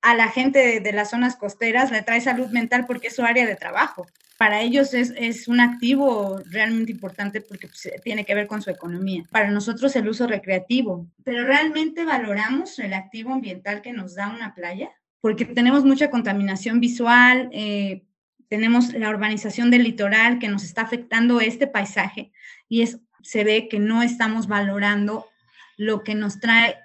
A 0.00 0.14
la 0.14 0.28
gente 0.28 0.80
de, 0.80 0.92
las 0.92 1.10
zonas 1.10 1.36
costeras 1.36 1.90
le 1.90 2.00
trae 2.00 2.22
salud 2.22 2.48
mental 2.48 2.86
porque 2.86 3.08
es 3.08 3.16
su 3.16 3.22
área 3.22 3.44
de 3.44 3.56
trabajo. 3.56 4.06
Para 4.38 4.62
ellos 4.62 4.94
es, 4.94 5.12
es 5.18 5.48
un 5.48 5.60
activo 5.60 6.40
realmente 6.46 6.92
importante 6.92 7.42
porque 7.42 7.66
pues, 7.66 7.90
tiene 8.02 8.24
que 8.24 8.34
ver 8.34 8.46
con 8.46 8.62
su 8.62 8.70
economía. 8.70 9.24
Para 9.30 9.50
nosotros 9.50 9.94
el 9.96 10.08
uso 10.08 10.26
recreativo. 10.26 11.06
Pero 11.24 11.44
realmente 11.44 12.04
valoramos 12.04 12.78
el 12.78 12.94
activo 12.94 13.34
ambiental 13.34 13.82
que 13.82 13.92
nos 13.92 14.14
da 14.14 14.28
una 14.28 14.54
playa 14.54 14.90
porque 15.20 15.44
tenemos 15.44 15.84
mucha 15.84 16.10
contaminación 16.10 16.80
visual, 16.80 17.48
eh, 17.52 18.04
tenemos 18.48 18.92
la 18.94 19.10
urbanización 19.10 19.70
del 19.70 19.84
litoral 19.84 20.38
que 20.38 20.48
nos 20.48 20.64
está 20.64 20.82
afectando 20.82 21.40
este 21.40 21.66
paisaje 21.66 22.32
y 22.68 22.82
es, 22.82 23.00
se 23.22 23.44
ve 23.44 23.68
que 23.68 23.78
no 23.78 24.02
estamos 24.02 24.46
valorando 24.46 25.26
lo 25.76 26.02
que 26.02 26.14
nos 26.14 26.40
trae, 26.40 26.76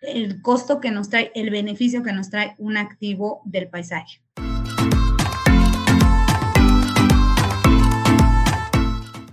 el 0.00 0.42
costo 0.42 0.80
que 0.80 0.90
nos 0.90 1.08
trae, 1.08 1.32
el 1.34 1.50
beneficio 1.50 2.02
que 2.02 2.12
nos 2.12 2.30
trae 2.30 2.54
un 2.58 2.76
activo 2.76 3.42
del 3.44 3.68
paisaje. 3.68 4.20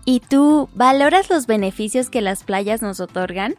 ¿Y 0.08 0.20
tú 0.20 0.70
valoras 0.76 1.32
los 1.32 1.48
beneficios 1.48 2.12
que 2.12 2.22
las 2.22 2.44
playas 2.44 2.84
nos 2.84 3.00
otorgan? 3.00 3.56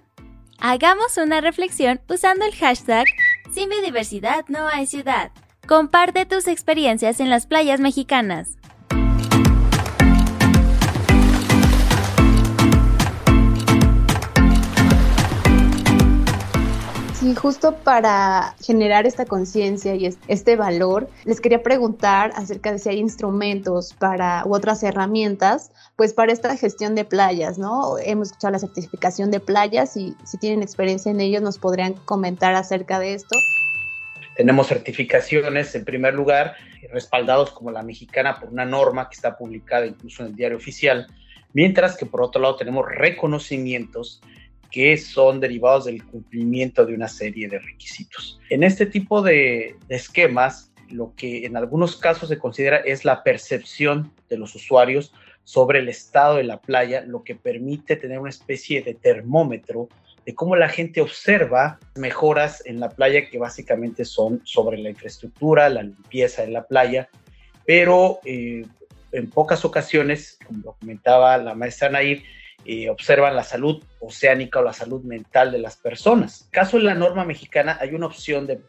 Hagamos 0.61 1.19
una 1.19 1.41
reflexión 1.41 2.01
usando 2.09 2.45
el 2.47 2.55
hashtag 2.55 3.05
sin 3.51 3.69
biodiversidad 3.69 4.45
no 4.49 4.69
hay 4.69 4.87
ciudad. 4.87 5.33
Comparte 5.67 6.25
tus 6.25 6.47
experiencias 6.47 7.19
en 7.19 7.31
las 7.31 7.49
playas 7.49 7.81
mexicanas. 7.81 8.57
Y 17.27 17.35
justo 17.35 17.75
para 17.79 18.55
generar 18.65 19.05
esta 19.05 19.25
conciencia 19.25 19.97
y 19.97 20.15
este 20.29 20.55
valor, 20.55 21.11
les 21.25 21.41
quería 21.41 21.61
preguntar 21.61 22.31
acerca 22.37 22.71
de 22.71 22.79
si 22.79 22.89
hay 22.89 22.99
instrumentos 22.99 23.95
para 23.95 24.45
u 24.47 24.55
otras 24.55 24.85
herramientas, 24.85 25.73
pues 25.97 26.15
para 26.15 26.33
esta 26.33 26.57
gestión 26.57 26.95
de 26.95 27.05
playas, 27.05 27.59
¿no? 27.59 27.99
Hemos 27.99 28.29
escuchado 28.29 28.53
la 28.53 28.61
certificación 28.61 29.33
de 29.33 29.41
playas 29.41 29.97
y 29.97 30.15
si 30.25 30.39
tienen 30.39 30.63
experiencia 30.63 31.11
en 31.11 31.19
ellos 31.19 31.43
nos 31.43 31.59
podrían 31.59 31.95
comentar 31.95 32.55
acerca 32.55 33.01
de 33.01 33.15
esto. 33.15 33.37
Tenemos 34.37 34.69
certificaciones, 34.69 35.75
en 35.75 35.85
primer 35.85 36.15
lugar, 36.15 36.55
respaldados 36.93 37.51
como 37.51 37.73
la 37.73 37.83
mexicana 37.83 38.39
por 38.39 38.51
una 38.51 38.65
norma 38.65 39.09
que 39.09 39.17
está 39.17 39.37
publicada 39.37 39.85
incluso 39.85 40.23
en 40.23 40.29
el 40.29 40.37
diario 40.37 40.59
oficial, 40.59 41.09
mientras 41.53 41.97
que 41.97 42.07
por 42.07 42.23
otro 42.23 42.41
lado 42.41 42.55
tenemos 42.55 42.87
reconocimientos 42.89 44.21
que 44.77 44.99
son 44.99 45.41
derivados 45.41 45.87
del 45.87 46.05
cumplimiento 46.05 46.85
de 46.85 46.93
una 46.93 47.09
serie 47.09 47.49
de 47.49 47.59
requisitos. 47.59 48.39
En 48.51 48.63
este 48.63 48.85
tipo 48.85 49.23
de, 49.23 49.75
esquemas, 49.89 50.71
lo 50.91 51.15
que 51.17 51.47
en 51.47 51.57
algunos 51.57 51.97
casos 51.97 52.29
se 52.29 52.39
considera 52.39 52.77
es 52.77 53.07
la 53.07 53.23
percepción 53.23 54.13
de 54.29 54.37
los 54.37 54.55
usuarios 54.55 55.15
sobre 55.45 55.79
el 55.79 55.89
estado 55.89 56.37
de 56.37 56.45
la 56.45 56.61
playa, 56.61 57.01
lo 57.07 57.25
que 57.25 57.35
permite 57.35 57.97
tener 57.97 58.19
una 58.19 58.29
especie 58.29 58.83
de 58.83 58.93
termómetro 58.93 59.89
de 60.27 60.35
cómo 60.35 60.57
la 60.57 60.69
gente 60.69 61.01
observa 61.01 61.79
mejoras 61.95 62.63
en 62.67 62.79
la 62.79 62.91
playa 62.91 63.31
que 63.31 63.39
básicamente 63.39 64.05
son 64.05 64.43
sobre 64.45 64.77
la 64.77 64.91
infraestructura, 64.91 65.71
la 65.71 65.85
limpieza 65.85 66.43
de 66.43 66.49
la 66.49 66.67
playa, 66.67 67.09
pero 67.65 68.21
eh, 68.27 68.67
en 69.13 69.31
pocas 69.31 69.65
ocasiones, 69.65 70.39
como 70.47 70.77
comentaba 70.77 71.39
la 71.39 71.55
maestra 71.55 71.89
Nair, 71.89 72.25
eh, 72.67 72.91
observan 72.91 73.37
la 73.37 73.45
salud 73.45 73.83
oceánica 74.01 74.59
o 74.59 74.65
la 74.65 74.73
salud 74.73 75.03
mental 75.03 75.53
de 75.53 75.59
las 75.59 75.77
personas. 75.77 76.49
Caso 76.51 76.77
en 76.77 76.85
la 76.85 76.95
norma 76.95 77.25
mexicana 77.25 77.79
hay 77.81 77.95
una 77.95 78.07
opción 78.07 78.47
de 78.47 78.61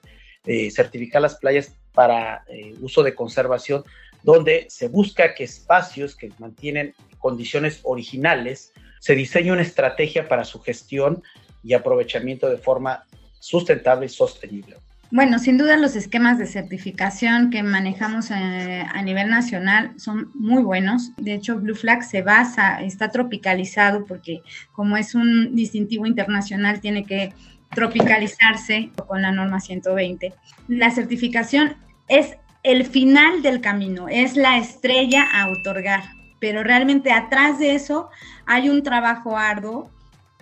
certificar 0.72 1.22
las 1.22 1.36
playas 1.36 1.75
para 1.98 2.44
eh, 2.48 2.75
uso 2.80 3.01
de 3.01 3.16
conservación, 3.16 3.84
donde 4.22 4.68
se 4.70 4.88
busca 4.88 5.34
que 5.34 5.44
espacios 5.44 6.16
que 6.16 6.30
mantienen 6.38 6.94
condiciones 7.18 7.80
originales, 7.82 8.72
se 9.00 9.16
diseñe 9.16 9.51
una 9.51 9.63
estrategia 9.63 10.27
para 10.27 10.46
su 10.46 10.62
gestión 10.62 11.24
y 11.63 11.74
aprovechamiento 11.74 12.51
de 12.51 12.60
forma 12.60 13.04
sustentable 13.39 14.06
y 14.06 14.10
sostenible. 14.10 14.77
Bueno, 15.10 15.40
sin 15.40 15.58
duda 15.58 15.78
los 15.78 15.96
esquemas 15.96 16.38
de 16.38 16.46
certificación 16.46 17.50
que 17.50 17.64
manejamos 17.64 18.30
eh, 18.30 18.86
a 18.94 19.02
nivel 19.02 19.30
nacional 19.30 19.94
son 19.98 20.32
muy 20.34 20.62
buenos. 20.62 21.14
De 21.16 21.34
hecho, 21.34 21.58
Blue 21.58 21.76
Flag 21.76 22.04
se 22.04 22.22
basa, 22.22 22.82
está 22.82 23.10
tropicalizado 23.10 24.06
porque 24.06 24.42
como 24.74 24.98
es 24.98 25.16
un 25.16 25.56
distintivo 25.56 26.06
internacional, 26.06 26.82
tiene 26.82 27.06
que 27.06 27.34
tropicalizarse 27.74 28.92
con 29.08 29.22
la 29.22 29.32
norma 29.32 29.62
120. 29.62 30.34
La 30.68 30.92
certificación 30.92 31.78
es 32.10 32.36
el 32.64 32.86
final 32.86 33.42
del 33.42 33.62
camino, 33.62 34.10
es 34.10 34.36
la 34.36 34.58
estrella 34.58 35.26
a 35.34 35.50
otorgar, 35.50 36.04
pero 36.40 36.64
realmente 36.64 37.14
atrás 37.14 37.60
de 37.60 37.76
eso 37.76 38.10
hay 38.46 38.68
un 38.68 38.84
trabajo 38.84 39.38
arduo 39.38 39.90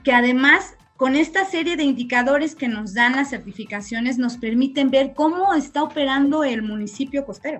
que 0.03 0.11
además 0.11 0.75
con 0.97 1.15
esta 1.15 1.45
serie 1.45 1.75
de 1.75 1.83
indicadores 1.83 2.55
que 2.55 2.67
nos 2.67 2.93
dan 2.93 3.15
las 3.15 3.29
certificaciones 3.29 4.17
nos 4.17 4.37
permiten 4.37 4.89
ver 4.89 5.13
cómo 5.13 5.53
está 5.53 5.83
operando 5.83 6.43
el 6.43 6.61
municipio 6.61 7.25
costero. 7.25 7.59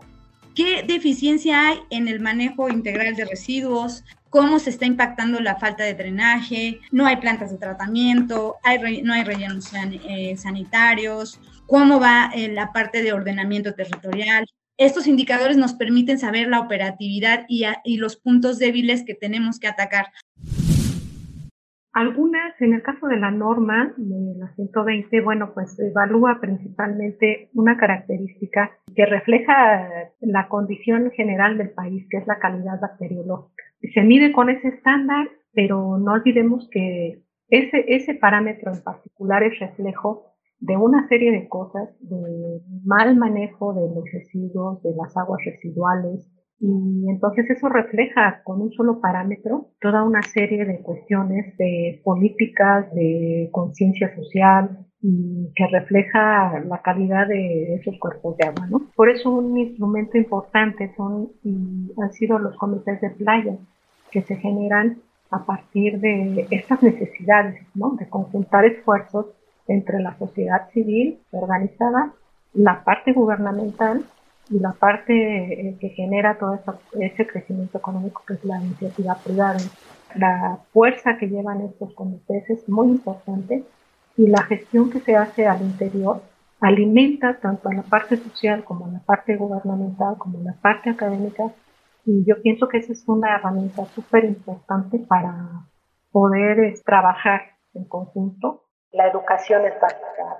¿Qué 0.56 0.84
deficiencia 0.88 1.68
hay 1.68 1.80
en 1.90 2.08
el 2.08 2.22
manejo 2.22 2.70
integral 2.70 3.16
de 3.16 3.26
residuos? 3.26 4.06
¿Cómo 4.30 4.58
se 4.60 4.70
está 4.70 4.86
impactando 4.86 5.42
la 5.42 5.58
falta 5.58 5.84
de 5.84 5.94
drenaje? 5.94 6.80
¿No 6.92 7.06
hay 7.06 7.18
plantas 7.18 7.52
de 7.52 7.58
tratamiento? 7.58 8.56
¿No 9.04 9.14
hay 9.14 9.24
rellenos 9.26 9.70
eh, 9.74 10.38
sanitarios? 10.38 11.40
¿Cómo 11.68 12.00
va 12.00 12.32
eh, 12.34 12.48
la 12.48 12.72
parte 12.72 13.04
de 13.04 13.12
ordenamiento 13.12 13.74
territorial? 13.74 14.46
Estos 14.78 15.08
indicadores 15.08 15.58
nos 15.58 15.74
permiten 15.74 16.20
saber 16.20 16.48
la 16.48 16.62
operatividad 16.62 17.46
y, 17.50 17.66
y 17.84 17.98
los 17.98 18.16
puntos 18.16 18.58
débiles 18.58 19.04
que 19.04 19.14
tenemos 19.14 19.60
que 19.60 19.68
atacar. 19.68 20.12
Algunas, 21.96 22.60
en 22.60 22.74
el 22.74 22.84
caso 22.84 23.08
de 23.08 23.16
la 23.16 23.32
norma 23.32 23.94
de 23.96 24.36
la 24.38 24.54
120, 24.56 25.22
bueno, 25.22 25.54
pues 25.54 25.80
evalúa 25.80 26.40
principalmente 26.42 27.50
una 27.54 27.78
característica 27.78 28.70
que 28.94 29.06
refleja 29.06 30.12
la 30.20 30.50
condición 30.50 31.10
general 31.12 31.58
del 31.58 31.70
país, 31.70 32.06
que 32.10 32.18
es 32.18 32.28
la 32.28 32.38
calidad 32.38 32.82
bacteriológica. 32.82 33.64
Se 33.94 34.02
mide 34.02 34.34
con 34.34 34.50
ese 34.50 34.68
estándar, 34.68 35.30
pero 35.54 35.98
no 35.98 36.12
olvidemos 36.12 36.68
que 36.70 37.22
ese, 37.48 37.86
ese 37.88 38.16
parámetro 38.16 38.74
en 38.74 38.84
particular 38.84 39.44
es 39.44 39.58
reflejo 39.58 40.34
de 40.60 40.76
una 40.76 41.08
serie 41.08 41.32
de 41.32 41.48
cosas, 41.48 41.96
de 42.02 42.60
mal 42.84 43.16
manejo 43.16 43.74
de 43.74 43.96
los 43.96 44.04
residuos, 44.12 44.84
de 44.84 44.94
las 44.98 45.16
aguas 45.16 45.40
residuales, 45.46 46.30
y 46.60 47.10
entonces 47.10 47.50
eso 47.50 47.68
refleja 47.68 48.42
con 48.44 48.62
un 48.62 48.72
solo 48.72 49.02
parámetro 49.02 49.68
toda 49.82 50.04
una 50.04 50.22
serie 50.22 50.66
de 50.66 50.80
cuestiones 50.80 51.56
de 51.58 52.02
políticas, 52.04 52.94
de 52.94 53.50
conciencia 53.52 54.16
social 54.16 54.86
y 55.02 55.52
que 55.56 55.68
refleja 55.68 56.60
la 56.62 56.82
calidad 56.82 57.28
de 57.28 57.76
esos 57.76 57.98
cuerpos 58.00 58.38
de 58.38 58.48
agua, 58.48 58.68
¿no? 58.68 58.82
Por 58.96 59.10
eso 59.10 59.32
un 59.32 59.58
instrumento 59.58 60.18
importante 60.18 60.94
son 60.96 61.30
y 61.44 61.92
han 62.02 62.14
sido 62.14 62.40
los 62.40 62.56
comités 62.56 63.02
de 63.02 63.10
playa 63.10 63.58
que 64.12 64.22
se 64.22 64.38
generan 64.38 64.98
a 65.32 65.46
partir 65.46 66.00
de 66.00 66.48
estas 66.52 66.82
necesidades, 66.82 67.62
¿no? 67.76 67.98
De 68.00 68.08
conjuntar 68.08 68.64
esfuerzos 68.64 69.28
entre 69.68 70.00
la 70.00 70.18
sociedad 70.18 70.70
civil 70.72 71.20
organizada, 71.32 72.14
la 72.54 72.84
parte 72.86 73.12
gubernamental 73.12 74.06
y 74.50 74.60
la 74.60 74.74
parte 74.74 75.14
eh, 75.14 75.78
que 75.80 75.90
genera 75.90 76.38
todo 76.38 76.60
ese 77.00 77.28
crecimiento 77.28 77.78
económico 77.78 78.24
que 78.28 78.36
es 78.36 78.46
la 78.46 78.62
iniciativa 78.62 79.16
privada. 79.16 79.58
La 80.16 80.60
fuerza 80.72 81.18
que 81.18 81.28
llevan 81.28 81.62
estos 81.62 81.94
comités 81.94 82.50
es 82.50 82.70
muy 82.70 82.88
importante 82.88 83.64
y 84.18 84.28
la 84.28 84.44
gestión 84.44 84.90
que 84.90 85.00
se 85.00 85.16
hace 85.16 85.48
al 85.48 85.62
interior 85.62 86.22
alimenta 86.62 87.40
tanto 87.40 87.70
a 87.70 87.74
la 87.74 87.82
parte 87.82 88.18
social 88.18 88.64
como 88.64 88.86
a 88.86 88.90
la 88.90 89.00
parte 89.00 89.36
gubernamental, 89.36 90.18
como 90.18 90.40
a 90.40 90.44
la 90.44 90.54
parte 90.54 90.90
académica. 90.90 91.52
Y 92.06 92.24
yo 92.26 92.42
pienso 92.42 92.68
que 92.68 92.78
esa 92.78 92.94
es 92.94 93.04
una 93.08 93.36
herramienta 93.36 93.86
súper 93.86 94.26
importante 94.26 95.00
para 95.00 95.66
poder 96.12 96.60
eh, 96.60 96.74
trabajar 96.86 97.42
en 97.74 97.86
conjunto. 97.86 98.64
La 98.92 99.08
educación 99.08 99.66
es 99.66 99.74
básica. 99.82 100.38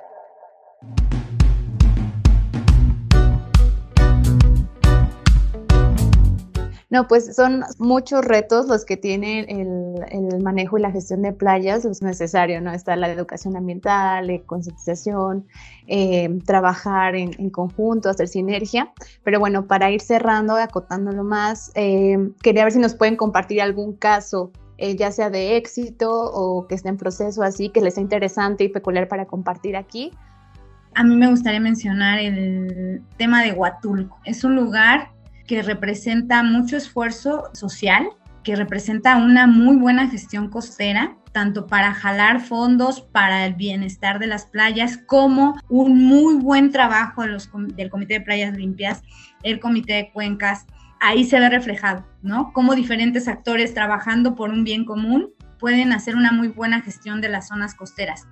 No, 6.96 7.10
pues 7.10 7.36
son 7.36 7.66
muchos 7.78 8.24
retos 8.24 8.68
los 8.68 8.86
que 8.86 8.96
tiene 8.96 9.42
el, 9.50 10.42
manejo 10.42 10.78
y 10.78 10.82
la 10.82 10.92
gestión 10.92 11.24
de 11.24 11.34
playas, 11.34 11.84
es 11.84 12.02
necesario, 12.02 12.62
¿no? 12.62 12.72
Está 12.72 12.96
la 12.96 13.12
educación 13.12 13.58
ambiental, 13.58 14.28
la 14.28 14.40
concientización, 14.46 15.46
eh, 15.88 16.40
trabajar 16.46 17.18
en, 17.18 17.50
conjunto, 17.50 18.10
hacer 18.10 18.30
sinergia. 18.30 18.94
Pero 19.26 19.42
bueno, 19.42 19.68
para 19.68 19.92
ir 19.92 20.00
cerrando, 20.00 20.56
acotándolo 20.56 21.26
más, 21.26 21.74
eh, 21.76 22.18
quería 22.42 22.64
ver 22.64 22.72
si 22.72 22.80
nos 22.80 22.96
pueden 22.96 23.18
compartir 23.18 23.62
algún 23.62 23.98
caso 23.98 24.54
eh, 24.78 24.96
ya 24.96 25.12
sea 25.12 25.30
de 25.30 25.58
éxito 25.58 26.10
o 26.10 26.66
que 26.66 26.76
esté 26.76 26.88
en 26.88 26.96
proceso 26.96 27.44
así, 27.44 27.68
que 27.68 27.82
les 27.82 27.96
sea 27.96 28.04
interesante 28.04 28.64
y 28.64 28.70
peculiar 28.70 29.10
para 29.10 29.26
compartir 29.26 29.76
aquí. 29.76 30.14
A 30.94 31.04
mí 31.04 31.18
me 31.18 31.30
gustaría 31.30 31.60
mencionar 31.60 32.20
el 32.20 33.02
tema 33.18 33.44
de 33.44 33.52
Huatulco. 33.52 34.18
Es 34.24 34.46
un 34.46 34.56
lugar 34.56 35.10
que 35.48 35.62
representa 35.62 36.44
mucho 36.44 36.78
esfuerzo 36.78 37.50
social, 37.54 38.10
que 38.44 38.56
representa 38.56 39.18
una 39.18 39.48
muy 39.48 39.76
buena 39.76 40.08
gestión 40.08 40.50
costera, 40.50 41.18
tanto 41.32 41.68
para 41.68 41.94
jalar 41.94 42.40
fondos 42.40 43.02
para 43.02 43.46
el 43.46 43.56
bienestar 43.56 44.20
de 44.20 44.28
las 44.28 44.46
playas, 44.46 45.00
como 45.06 45.60
un 45.68 46.06
muy 46.06 46.36
buen 46.36 46.72
trabajo 46.72 47.24
de 47.24 47.30
los, 47.30 47.50
del 47.76 47.90
Comité 47.90 48.16
de 48.16 48.22
Playas 48.22 48.56
Limpias, 48.56 49.02
el 49.44 49.60
Comité 49.60 49.94
de 49.94 50.12
Cuencas. 50.12 50.66
Ahí 51.02 51.26
se 51.26 51.40
ve 51.40 51.50
reflejado, 51.50 52.06
¿no? 52.22 52.54
Cómo 52.54 52.74
diferentes 52.74 53.28
actores 53.28 53.74
trabajando 53.74 54.36
por 54.36 54.50
un 54.50 54.64
bien 54.64 54.86
común 54.86 55.34
pueden 55.60 55.92
hacer 55.92 56.16
una 56.16 56.32
muy 56.32 56.48
buena 56.48 56.82
gestión 56.82 57.22
de 57.22 57.30
las 57.30 57.48
zonas 57.50 57.76
costeras. 57.76 58.28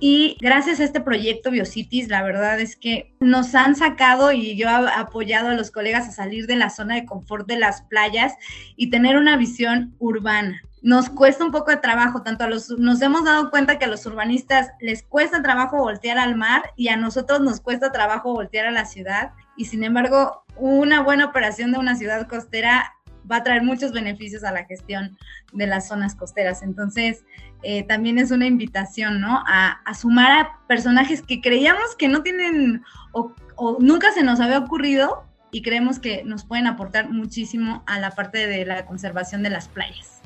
Y 0.00 0.36
gracias 0.40 0.80
a 0.80 0.84
este 0.84 1.00
proyecto 1.00 1.50
Biocities, 1.50 2.08
la 2.08 2.22
verdad 2.22 2.60
es 2.60 2.76
que 2.76 3.14
nos 3.20 3.54
han 3.54 3.76
sacado 3.76 4.32
y 4.32 4.56
yo 4.56 4.68
he 4.68 4.90
apoyado 4.96 5.48
a 5.48 5.54
los 5.54 5.70
colegas 5.70 6.08
a 6.08 6.12
salir 6.12 6.46
de 6.46 6.56
la 6.56 6.70
zona 6.70 6.96
de 6.96 7.06
confort 7.06 7.46
de 7.46 7.58
las 7.58 7.82
playas 7.82 8.34
y 8.76 8.90
tener 8.90 9.16
una 9.16 9.36
visión 9.36 9.94
urbana. 9.98 10.60
Nos 10.82 11.08
cuesta 11.08 11.44
un 11.44 11.50
poco 11.50 11.70
de 11.70 11.78
trabajo, 11.78 12.22
tanto 12.22 12.44
a 12.44 12.48
los, 12.48 12.68
nos 12.70 13.00
hemos 13.00 13.24
dado 13.24 13.50
cuenta 13.50 13.78
que 13.78 13.86
a 13.86 13.88
los 13.88 14.04
urbanistas 14.04 14.68
les 14.80 15.02
cuesta 15.02 15.42
trabajo 15.42 15.78
voltear 15.78 16.18
al 16.18 16.36
mar 16.36 16.62
y 16.76 16.88
a 16.88 16.96
nosotros 16.96 17.40
nos 17.40 17.60
cuesta 17.60 17.90
trabajo 17.90 18.34
voltear 18.34 18.66
a 18.66 18.70
la 18.70 18.84
ciudad. 18.84 19.32
Y 19.56 19.64
sin 19.66 19.84
embargo, 19.84 20.44
una 20.56 21.00
buena 21.00 21.24
operación 21.26 21.72
de 21.72 21.78
una 21.78 21.96
ciudad 21.96 22.28
costera 22.28 22.93
va 23.30 23.36
a 23.36 23.42
traer 23.42 23.62
muchos 23.62 23.92
beneficios 23.92 24.44
a 24.44 24.52
la 24.52 24.64
gestión 24.64 25.16
de 25.52 25.66
las 25.66 25.88
zonas 25.88 26.14
costeras. 26.14 26.62
Entonces, 26.62 27.24
eh, 27.62 27.82
también 27.84 28.18
es 28.18 28.30
una 28.30 28.46
invitación, 28.46 29.20
¿no? 29.20 29.42
A, 29.46 29.80
sumar 29.94 30.32
a 30.32 30.58
personajes 30.66 31.22
que 31.22 31.40
creíamos 31.40 31.96
que 31.96 32.08
no 32.08 32.22
tienen 32.22 32.82
o, 33.12 33.32
nunca 33.80 34.12
se 34.12 34.22
nos 34.22 34.40
había 34.40 34.58
ocurrido 34.58 35.24
y 35.50 35.62
creemos 35.62 35.98
que 35.98 36.24
nos 36.24 36.44
pueden 36.44 36.66
aportar 36.66 37.10
muchísimo 37.10 37.82
a 37.86 37.98
la 37.98 38.10
parte 38.10 38.46
de 38.46 38.66
la 38.66 38.84
conservación 38.86 39.42
de 39.42 39.50
las 39.50 39.68
playas. 39.68 40.20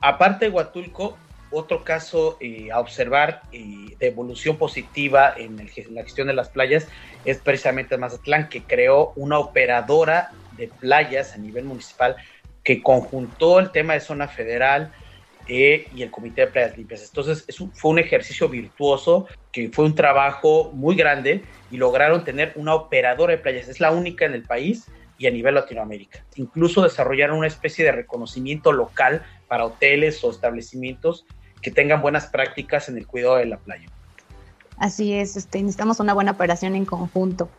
Aparte 0.00 0.46
de 0.46 0.50
Huatulco, 0.50 1.18
otro 1.50 1.84
caso 1.84 2.38
eh, 2.40 2.70
a 2.72 2.80
observar 2.80 3.42
eh, 3.52 3.96
de 3.98 4.06
evolución 4.06 4.56
positiva 4.56 5.34
en, 5.36 5.56
la 5.90 6.02
gestión 6.02 6.28
de 6.28 6.32
las 6.32 6.48
playas 6.48 6.86
es 7.24 7.38
precisamente 7.38 7.98
Mazatlán, 7.98 8.48
que 8.48 8.62
creó 8.62 9.12
una 9.16 9.38
operadora 9.38 10.30
de 10.56 10.68
playas 10.68 11.34
a 11.34 11.38
nivel 11.38 11.64
municipal 11.64 12.16
que 12.62 12.82
conjuntó 12.82 13.58
el 13.58 13.70
tema 13.70 13.94
de 13.94 14.00
zona 14.00 14.28
federal 14.28 14.92
eh, 15.48 15.88
y 15.94 16.02
el 16.02 16.10
Comité 16.10 16.42
de 16.42 16.46
Playas 16.48 16.76
Limpias. 16.76 17.02
Entonces 17.08 17.46
fue 17.74 17.90
un 17.90 17.98
ejercicio 17.98 18.48
virtuoso, 18.48 19.26
que 19.52 19.68
fue 19.70 19.84
un 19.84 19.94
trabajo 19.94 20.70
muy 20.72 20.94
grande 20.94 21.42
y 21.70 21.76
lograron 21.76 22.24
tener 22.24 22.52
una 22.56 22.74
operadora 22.74 23.32
de 23.32 23.38
playas. 23.38 23.68
Es 23.68 23.80
la 23.80 23.90
única 23.90 24.24
en 24.24 24.34
el 24.34 24.42
país 24.42 24.86
y 25.18 25.26
a 25.26 25.30
nivel 25.30 25.54
Latinoamérica. 25.54 26.24
Incluso 26.36 26.82
desarrollaron 26.82 27.38
una 27.38 27.46
especie 27.46 27.84
de 27.84 27.92
reconocimiento 27.92 28.72
local 28.72 29.22
para 29.48 29.64
hoteles 29.64 30.22
o 30.24 30.30
establecimientos 30.30 31.26
que 31.60 31.70
tengan 31.70 32.00
buenas 32.00 32.26
prácticas 32.26 32.88
en 32.88 32.96
el 32.96 33.06
cuidado 33.06 33.36
de 33.36 33.46
la 33.46 33.58
playa. 33.58 33.88
Así 34.78 35.12
es, 35.12 35.36
este, 35.36 35.58
necesitamos 35.60 36.00
una 36.00 36.14
buena 36.14 36.30
operación 36.30 36.74
en 36.74 36.86
conjunto 36.86 37.50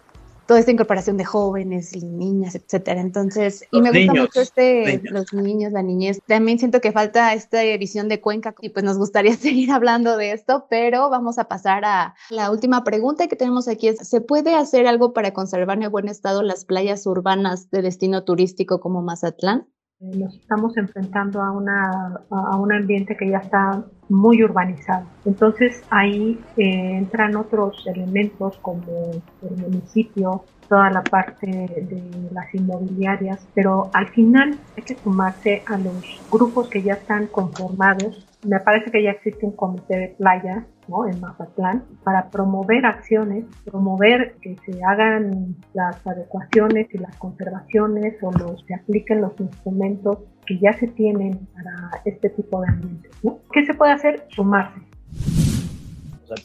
toda 0.51 0.59
esta 0.59 0.73
incorporación 0.73 1.15
de 1.15 1.23
jóvenes 1.23 1.95
y 1.95 2.03
niñas, 2.03 2.55
etcétera. 2.55 2.99
Entonces, 2.99 3.65
y 3.71 3.81
me 3.81 3.89
gusta 3.89 4.21
mucho 4.21 4.41
este, 4.41 5.01
los 5.05 5.31
niños, 5.31 5.71
la 5.71 5.81
niñez. 5.81 6.19
También 6.27 6.59
siento 6.59 6.81
que 6.81 6.91
falta 6.91 7.33
esta 7.33 7.63
visión 7.77 8.09
de 8.09 8.19
Cuenca 8.19 8.53
y 8.59 8.67
pues 8.67 8.83
nos 8.83 8.97
gustaría 8.97 9.33
seguir 9.37 9.71
hablando 9.71 10.17
de 10.17 10.33
esto, 10.33 10.65
pero 10.69 11.09
vamos 11.09 11.39
a 11.39 11.45
pasar 11.45 11.85
a 11.85 12.15
la 12.29 12.51
última 12.51 12.83
pregunta 12.83 13.29
que 13.29 13.37
tenemos 13.37 13.69
aquí 13.69 13.87
es, 13.87 14.05
¿se 14.05 14.19
puede 14.19 14.53
hacer 14.53 14.87
algo 14.87 15.13
para 15.13 15.31
conservar 15.31 15.81
en 15.81 15.89
buen 15.89 16.09
estado 16.09 16.43
las 16.43 16.65
playas 16.65 17.07
urbanas 17.07 17.71
de 17.71 17.81
destino 17.81 18.25
turístico 18.25 18.81
como 18.81 19.01
Mazatlán? 19.01 19.69
Nos 20.01 20.35
estamos 20.35 20.75
enfrentando 20.77 21.41
a, 21.41 21.51
una, 21.51 22.21
a 22.31 22.57
un 22.57 22.73
ambiente 22.73 23.15
que 23.15 23.29
ya 23.29 23.37
está 23.37 23.85
muy 24.09 24.43
urbanizado. 24.43 25.05
Entonces 25.25 25.83
ahí 25.89 26.39
eh, 26.57 26.97
entran 26.97 27.35
otros 27.35 27.85
elementos 27.85 28.57
como 28.59 28.83
el 29.43 29.57
municipio, 29.57 30.43
toda 30.67 30.89
la 30.89 31.03
parte 31.03 31.47
de 31.47 32.29
las 32.31 32.53
inmobiliarias, 32.55 33.45
pero 33.53 33.91
al 33.93 34.07
final 34.09 34.57
hay 34.75 34.83
que 34.83 34.95
sumarse 34.95 35.63
a 35.67 35.77
los 35.77 36.21
grupos 36.31 36.69
que 36.69 36.81
ya 36.81 36.93
están 36.93 37.27
conformados. 37.27 38.27
Me 38.43 38.59
parece 38.59 38.89
que 38.89 39.03
ya 39.03 39.11
existe 39.11 39.45
un 39.45 39.51
comité 39.51 39.97
de 39.97 40.07
playa 40.17 40.65
¿no? 40.91 41.07
en 41.07 41.19
Mazatlán 41.19 41.83
para 42.03 42.29
promover 42.29 42.85
acciones, 42.85 43.45
promover 43.63 44.35
que 44.41 44.55
se 44.65 44.83
hagan 44.83 45.55
las 45.73 46.05
adecuaciones 46.05 46.87
y 46.93 46.97
las 46.97 47.15
conservaciones 47.15 48.15
o 48.21 48.31
los 48.31 48.63
se 48.67 48.75
apliquen 48.75 49.21
los 49.21 49.31
instrumentos 49.39 50.19
que 50.45 50.59
ya 50.59 50.73
se 50.73 50.87
tienen 50.87 51.47
para 51.53 52.01
este 52.05 52.29
tipo 52.29 52.61
de 52.61 52.67
ambientes. 52.67 53.11
¿Qué 53.51 53.65
se 53.65 53.73
puede 53.73 53.93
hacer? 53.93 54.25
Sumarse. 54.29 54.81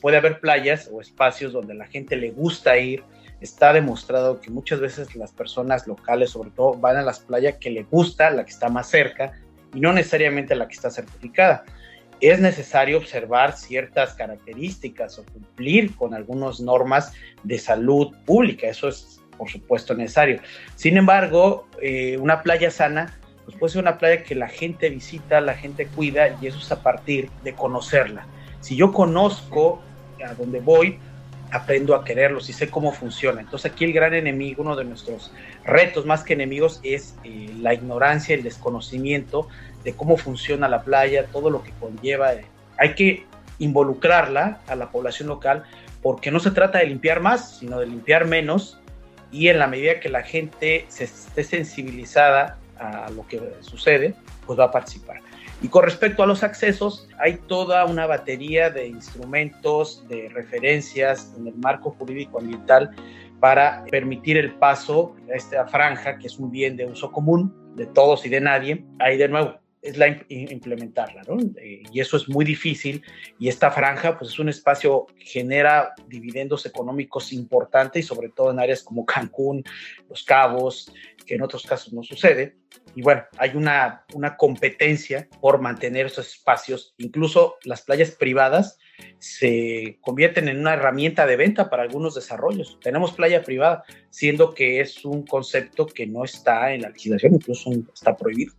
Puede 0.01 0.17
haber 0.17 0.41
playas 0.41 0.91
o 0.93 1.01
espacios 1.01 1.53
donde 1.53 1.75
la 1.75 1.87
gente 1.87 2.17
le 2.17 2.31
gusta 2.31 2.77
ir, 2.77 3.05
está 3.41 3.73
demostrado 3.73 4.41
que 4.41 4.51
muchas 4.51 4.81
veces 4.81 5.15
las 5.15 5.33
personas 5.33 5.87
locales, 5.87 6.31
sobre 6.31 6.51
todo, 6.51 6.75
van 6.75 6.97
a 6.97 7.03
las 7.03 7.21
playas 7.21 7.57
que 7.57 7.71
le 7.71 7.85
gusta, 7.85 8.31
la 8.31 8.45
que 8.45 8.51
está 8.51 8.69
más 8.69 8.89
cerca, 8.89 9.33
y 9.75 9.81
no 9.81 9.93
necesariamente 9.93 10.57
la 10.57 10.67
que 10.67 10.75
está 10.75 10.91
certificada. 10.91 11.65
Es 12.21 12.41
necesario 12.41 12.99
observar 12.99 13.57
ciertas 13.57 14.15
características 14.15 15.19
o 15.19 15.25
cumplir 15.25 15.95
con 15.97 16.15
algunas 16.15 16.61
normas 16.61 17.13
de 17.43 17.59
salud 17.59 18.15
pública, 18.25 18.69
eso 18.69 18.89
es 18.89 19.21
por 19.37 19.51
supuesto 19.51 19.95
necesario. 19.95 20.41
Sin 20.77 20.97
embargo, 20.97 21.69
eh, 21.81 22.17
una 22.19 22.43
playa 22.43 22.71
sana 22.71 23.19
pues 23.47 23.57
puede 23.59 23.73
ser 23.75 23.83
una 23.83 23.99
playa 23.99 24.25
que 24.25 24.35
la 24.35 24.49
gente 24.49 24.91
visita, 24.91 25.41
la 25.41 25.55
gente 25.55 25.87
cuida 25.87 26.37
y 26.43 26.49
eso 26.49 26.59
es 26.59 26.73
a 26.73 26.83
partir 26.83 27.31
de 27.45 27.55
conocerla. 27.55 28.27
Si 28.61 28.75
yo 28.75 28.93
conozco 28.93 29.81
a 30.27 30.35
dónde 30.35 30.59
voy, 30.59 30.99
aprendo 31.53 31.95
a 31.95 32.05
quererlos 32.05 32.49
y 32.49 32.53
sé 32.53 32.69
cómo 32.69 32.93
funciona. 32.93 33.41
Entonces 33.41 33.71
aquí 33.73 33.85
el 33.85 33.93
gran 33.93 34.15
enemigo, 34.15 34.63
uno 34.63 34.77
de 34.77 34.85
nuestros 34.85 35.33
retos 35.65 36.07
más 36.07 36.23
que 36.23 36.35
enemigos 36.35 36.81
es 36.83 37.17
eh, 37.25 37.51
la 37.61 37.75
ignorancia, 37.75 38.35
el 38.35 38.43
desconocimiento 38.43 39.49
de 39.85 39.95
cómo 39.95 40.17
funciona 40.17 40.69
la 40.69 40.83
playa, 40.83 41.27
todo 41.27 41.51
lo 41.51 41.63
que 41.63 41.73
conlleva. 41.79 42.31
Hay 42.79 42.95
que 42.95 43.25
involucrarla 43.59 44.61
a 44.67 44.75
la 44.75 44.91
población 44.91 45.29
local 45.29 45.65
porque 46.03 46.31
no 46.31 46.41
se 46.41 46.51
trata 46.51 46.79
de 46.79 46.87
limpiar 46.87 47.21
más, 47.21 47.59
sino 47.59 47.79
de 47.81 47.87
limpiar 47.87 48.27
menos 48.27 48.79
y 49.31 49.49
en 49.49 49.59
la 49.59 49.67
medida 49.67 50.01
que 50.01 50.09
la 50.09 50.23
gente 50.23 50.85
se 50.89 51.05
esté 51.05 51.43
sensibilizada 51.45 52.59
a 52.79 53.11
lo 53.11 53.27
que 53.27 53.41
sucede, 53.61 54.15
pues 54.47 54.59
va 54.59 54.65
a 54.65 54.71
participar. 54.71 55.26
Y 55.67 55.69
con 55.69 55.83
respecto 55.83 56.23
a 56.23 56.29
los 56.29 56.45
accesos, 56.45 57.09
hay 57.19 57.39
toda 57.49 57.87
una 57.87 58.07
batería 58.07 58.71
de 58.71 58.87
instrumentos, 58.87 60.07
de 60.07 60.29
referencias 60.29 61.35
en 61.37 61.49
el 61.49 61.57
marco 61.57 61.91
jurídico 61.99 62.39
ambiental 62.39 62.93
para 63.41 63.85
permitir 63.91 64.37
el 64.37 64.55
paso 64.55 65.17
a 65.29 65.35
esta 65.35 65.67
franja, 65.67 66.19
que 66.19 66.29
es 66.29 66.39
un 66.39 66.53
bien 66.53 66.77
de 66.77 66.87
uso 66.87 67.11
común 67.11 67.53
de 67.75 67.87
todos 67.87 68.25
y 68.25 68.29
de 68.29 68.41
nadie. 68.41 68.85
Ahí 69.01 69.17
de 69.17 69.27
nuevo, 69.27 69.59
es 69.87 69.96
la 69.96 70.09
implementarla, 70.29 71.22
¿no? 71.29 71.38
Eh, 71.57 71.83
y 71.92 72.01
eso 72.01 72.16
es 72.16 72.29
muy 72.29 72.44
difícil 72.44 73.03
y 73.38 73.49
esta 73.49 73.70
franja 73.70 74.18
pues 74.18 74.33
es 74.33 74.38
un 74.38 74.49
espacio 74.49 75.07
que 75.18 75.25
genera 75.25 75.94
dividendos 76.09 76.66
económicos 76.66 77.33
importantes 77.33 78.05
y 78.05 78.09
sobre 78.09 78.31
todo 78.31 78.51
en 78.51 78.59
áreas 78.59 78.83
como 78.83 79.07
Cancún, 79.07 79.62
Los 80.09 80.25
Cabos, 80.25 80.92
que 81.25 81.37
en 81.37 81.42
otros 81.42 81.64
casos 81.64 81.92
no 81.92 82.03
sucede. 82.03 82.57
Y 82.94 83.03
bueno, 83.03 83.25
hay 83.38 83.51
una, 83.55 84.05
una 84.14 84.37
competencia 84.37 85.29
por 85.40 85.61
mantener 85.61 86.07
esos 86.07 86.27
espacios, 86.29 86.94
incluso 86.99 87.57
las 87.64 87.83
playas 87.83 88.11
privadas 88.12 88.79
se 89.18 89.99
convierten 90.01 90.49
en 90.49 90.59
una 90.59 90.75
herramienta 90.75 91.27
de 91.27 91.37
venta 91.37 91.68
para 91.68 91.83
algunos 91.83 92.14
desarrollos. 92.14 92.79
Tenemos 92.81 93.12
playa 93.12 93.42
privada, 93.42 93.85
siendo 94.11 94.55
que 94.55 94.81
es 94.81 95.05
un 95.05 95.25
concepto 95.27 95.87
que 95.87 96.07
no 96.07 96.25
está 96.25 96.72
en 96.72 96.83
la 96.83 96.88
legislación, 96.88 97.35
incluso 97.35 97.70
está 97.92 98.16
prohibido. 98.16 98.55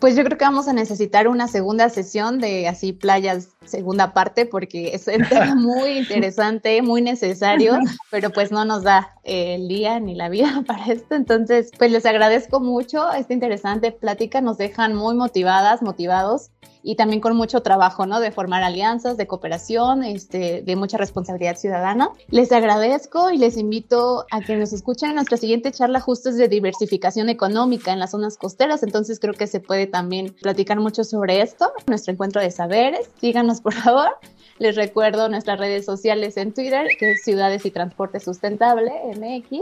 Pues 0.00 0.14
yo 0.14 0.24
creo 0.24 0.36
que 0.36 0.44
vamos 0.44 0.68
a 0.68 0.72
necesitar 0.72 1.26
una 1.26 1.48
segunda 1.48 1.88
sesión 1.88 2.38
de 2.38 2.68
así 2.68 2.92
playas, 2.92 3.55
segunda 3.66 4.12
parte, 4.12 4.46
porque 4.46 4.94
es 4.94 5.06
un 5.08 5.26
tema 5.28 5.54
muy 5.56 5.98
interesante, 5.98 6.82
muy 6.82 7.02
necesario, 7.02 7.78
pero 8.10 8.30
pues 8.30 8.50
no 8.50 8.64
nos 8.64 8.82
da 8.82 9.14
el 9.24 9.68
día 9.68 10.00
ni 10.00 10.14
la 10.14 10.28
vida 10.28 10.62
para 10.66 10.86
esto. 10.86 11.14
Entonces, 11.14 11.70
pues 11.78 11.90
les 11.90 12.06
agradezco 12.06 12.60
mucho 12.60 13.12
esta 13.12 13.32
interesante 13.32 13.92
plática, 13.92 14.40
nos 14.40 14.58
dejan 14.58 14.94
muy 14.94 15.14
motivadas, 15.14 15.82
motivados 15.82 16.50
y 16.86 16.94
también 16.94 17.20
con 17.20 17.36
mucho 17.36 17.62
trabajo, 17.62 18.06
¿no? 18.06 18.20
De 18.20 18.30
formar 18.30 18.62
alianzas, 18.62 19.16
de 19.16 19.26
cooperación, 19.26 20.04
este, 20.04 20.62
de 20.62 20.76
mucha 20.76 20.96
responsabilidad 20.96 21.56
ciudadana. 21.56 22.10
Les 22.28 22.52
agradezco 22.52 23.32
y 23.32 23.38
les 23.38 23.56
invito 23.56 24.24
a 24.30 24.40
que 24.40 24.54
nos 24.54 24.72
escuchen. 24.72 25.16
Nuestra 25.16 25.36
siguiente 25.36 25.72
charla 25.72 25.98
justo 25.98 26.28
es 26.28 26.36
de 26.36 26.46
diversificación 26.46 27.28
económica 27.28 27.92
en 27.92 27.98
las 27.98 28.12
zonas 28.12 28.36
costeras, 28.38 28.84
entonces 28.84 29.18
creo 29.18 29.34
que 29.34 29.48
se 29.48 29.58
puede 29.58 29.88
también 29.88 30.32
platicar 30.40 30.78
mucho 30.78 31.02
sobre 31.02 31.42
esto. 31.42 31.72
Nuestro 31.88 32.12
encuentro 32.12 32.40
de 32.40 32.52
saberes, 32.52 33.10
por 33.62 33.74
favor. 33.74 34.16
Les 34.58 34.74
recuerdo 34.74 35.28
nuestras 35.28 35.58
redes 35.58 35.84
sociales 35.84 36.36
en 36.36 36.54
Twitter, 36.54 36.86
que 36.98 37.12
es 37.12 37.22
Ciudades 37.22 37.66
y 37.66 37.70
Transporte 37.70 38.20
Sustentable, 38.20 38.92
MX 39.14 39.60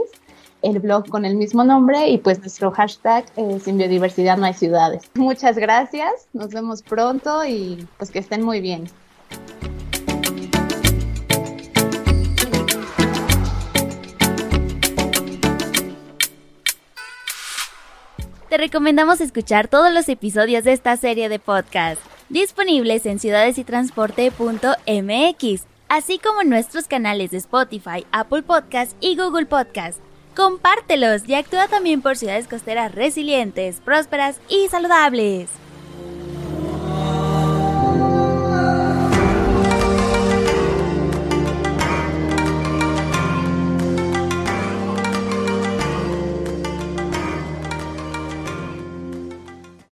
el 0.65 0.79
blog 0.79 1.07
con 1.09 1.25
el 1.25 1.35
mismo 1.35 1.63
nombre 1.63 2.09
y 2.09 2.17
pues 2.17 2.39
nuestro 2.39 2.71
hashtag 2.71 3.25
sin 3.61 3.77
biodiversidad 3.77 4.37
no 4.37 4.45
hay 4.45 4.53
ciudades. 4.53 5.03
Muchas 5.13 5.57
gracias, 5.57 6.27
nos 6.33 6.49
vemos 6.49 6.81
pronto 6.81 7.45
y 7.45 7.87
pues 7.97 8.09
que 8.09 8.19
estén 8.19 8.41
muy 8.41 8.61
bien. 8.61 8.85
Te 18.49 18.57
recomendamos 18.57 19.21
escuchar 19.21 19.67
todos 19.67 19.91
los 19.91 20.07
episodios 20.07 20.63
de 20.63 20.73
esta 20.73 20.95
serie 20.97 21.29
de 21.29 21.39
podcast, 21.39 21.99
disponibles 22.29 23.05
en 23.05 23.19
ciudadesytransporte.mx, 23.19 25.63
así 25.89 26.19
como 26.19 26.41
en 26.41 26.49
nuestros 26.49 26.87
canales 26.87 27.31
de 27.31 27.37
Spotify, 27.37 28.05
Apple 28.11 28.43
Podcast 28.43 28.93
y 29.01 29.15
Google 29.15 29.45
Podcast. 29.45 29.99
Compártelos 30.35 31.27
y 31.27 31.35
actúa 31.35 31.67
también 31.67 32.01
por 32.01 32.17
ciudades 32.17 32.47
costeras 32.47 32.93
resilientes, 32.93 33.79
prósperas 33.79 34.39
y 34.49 34.67
saludables. 34.69 35.49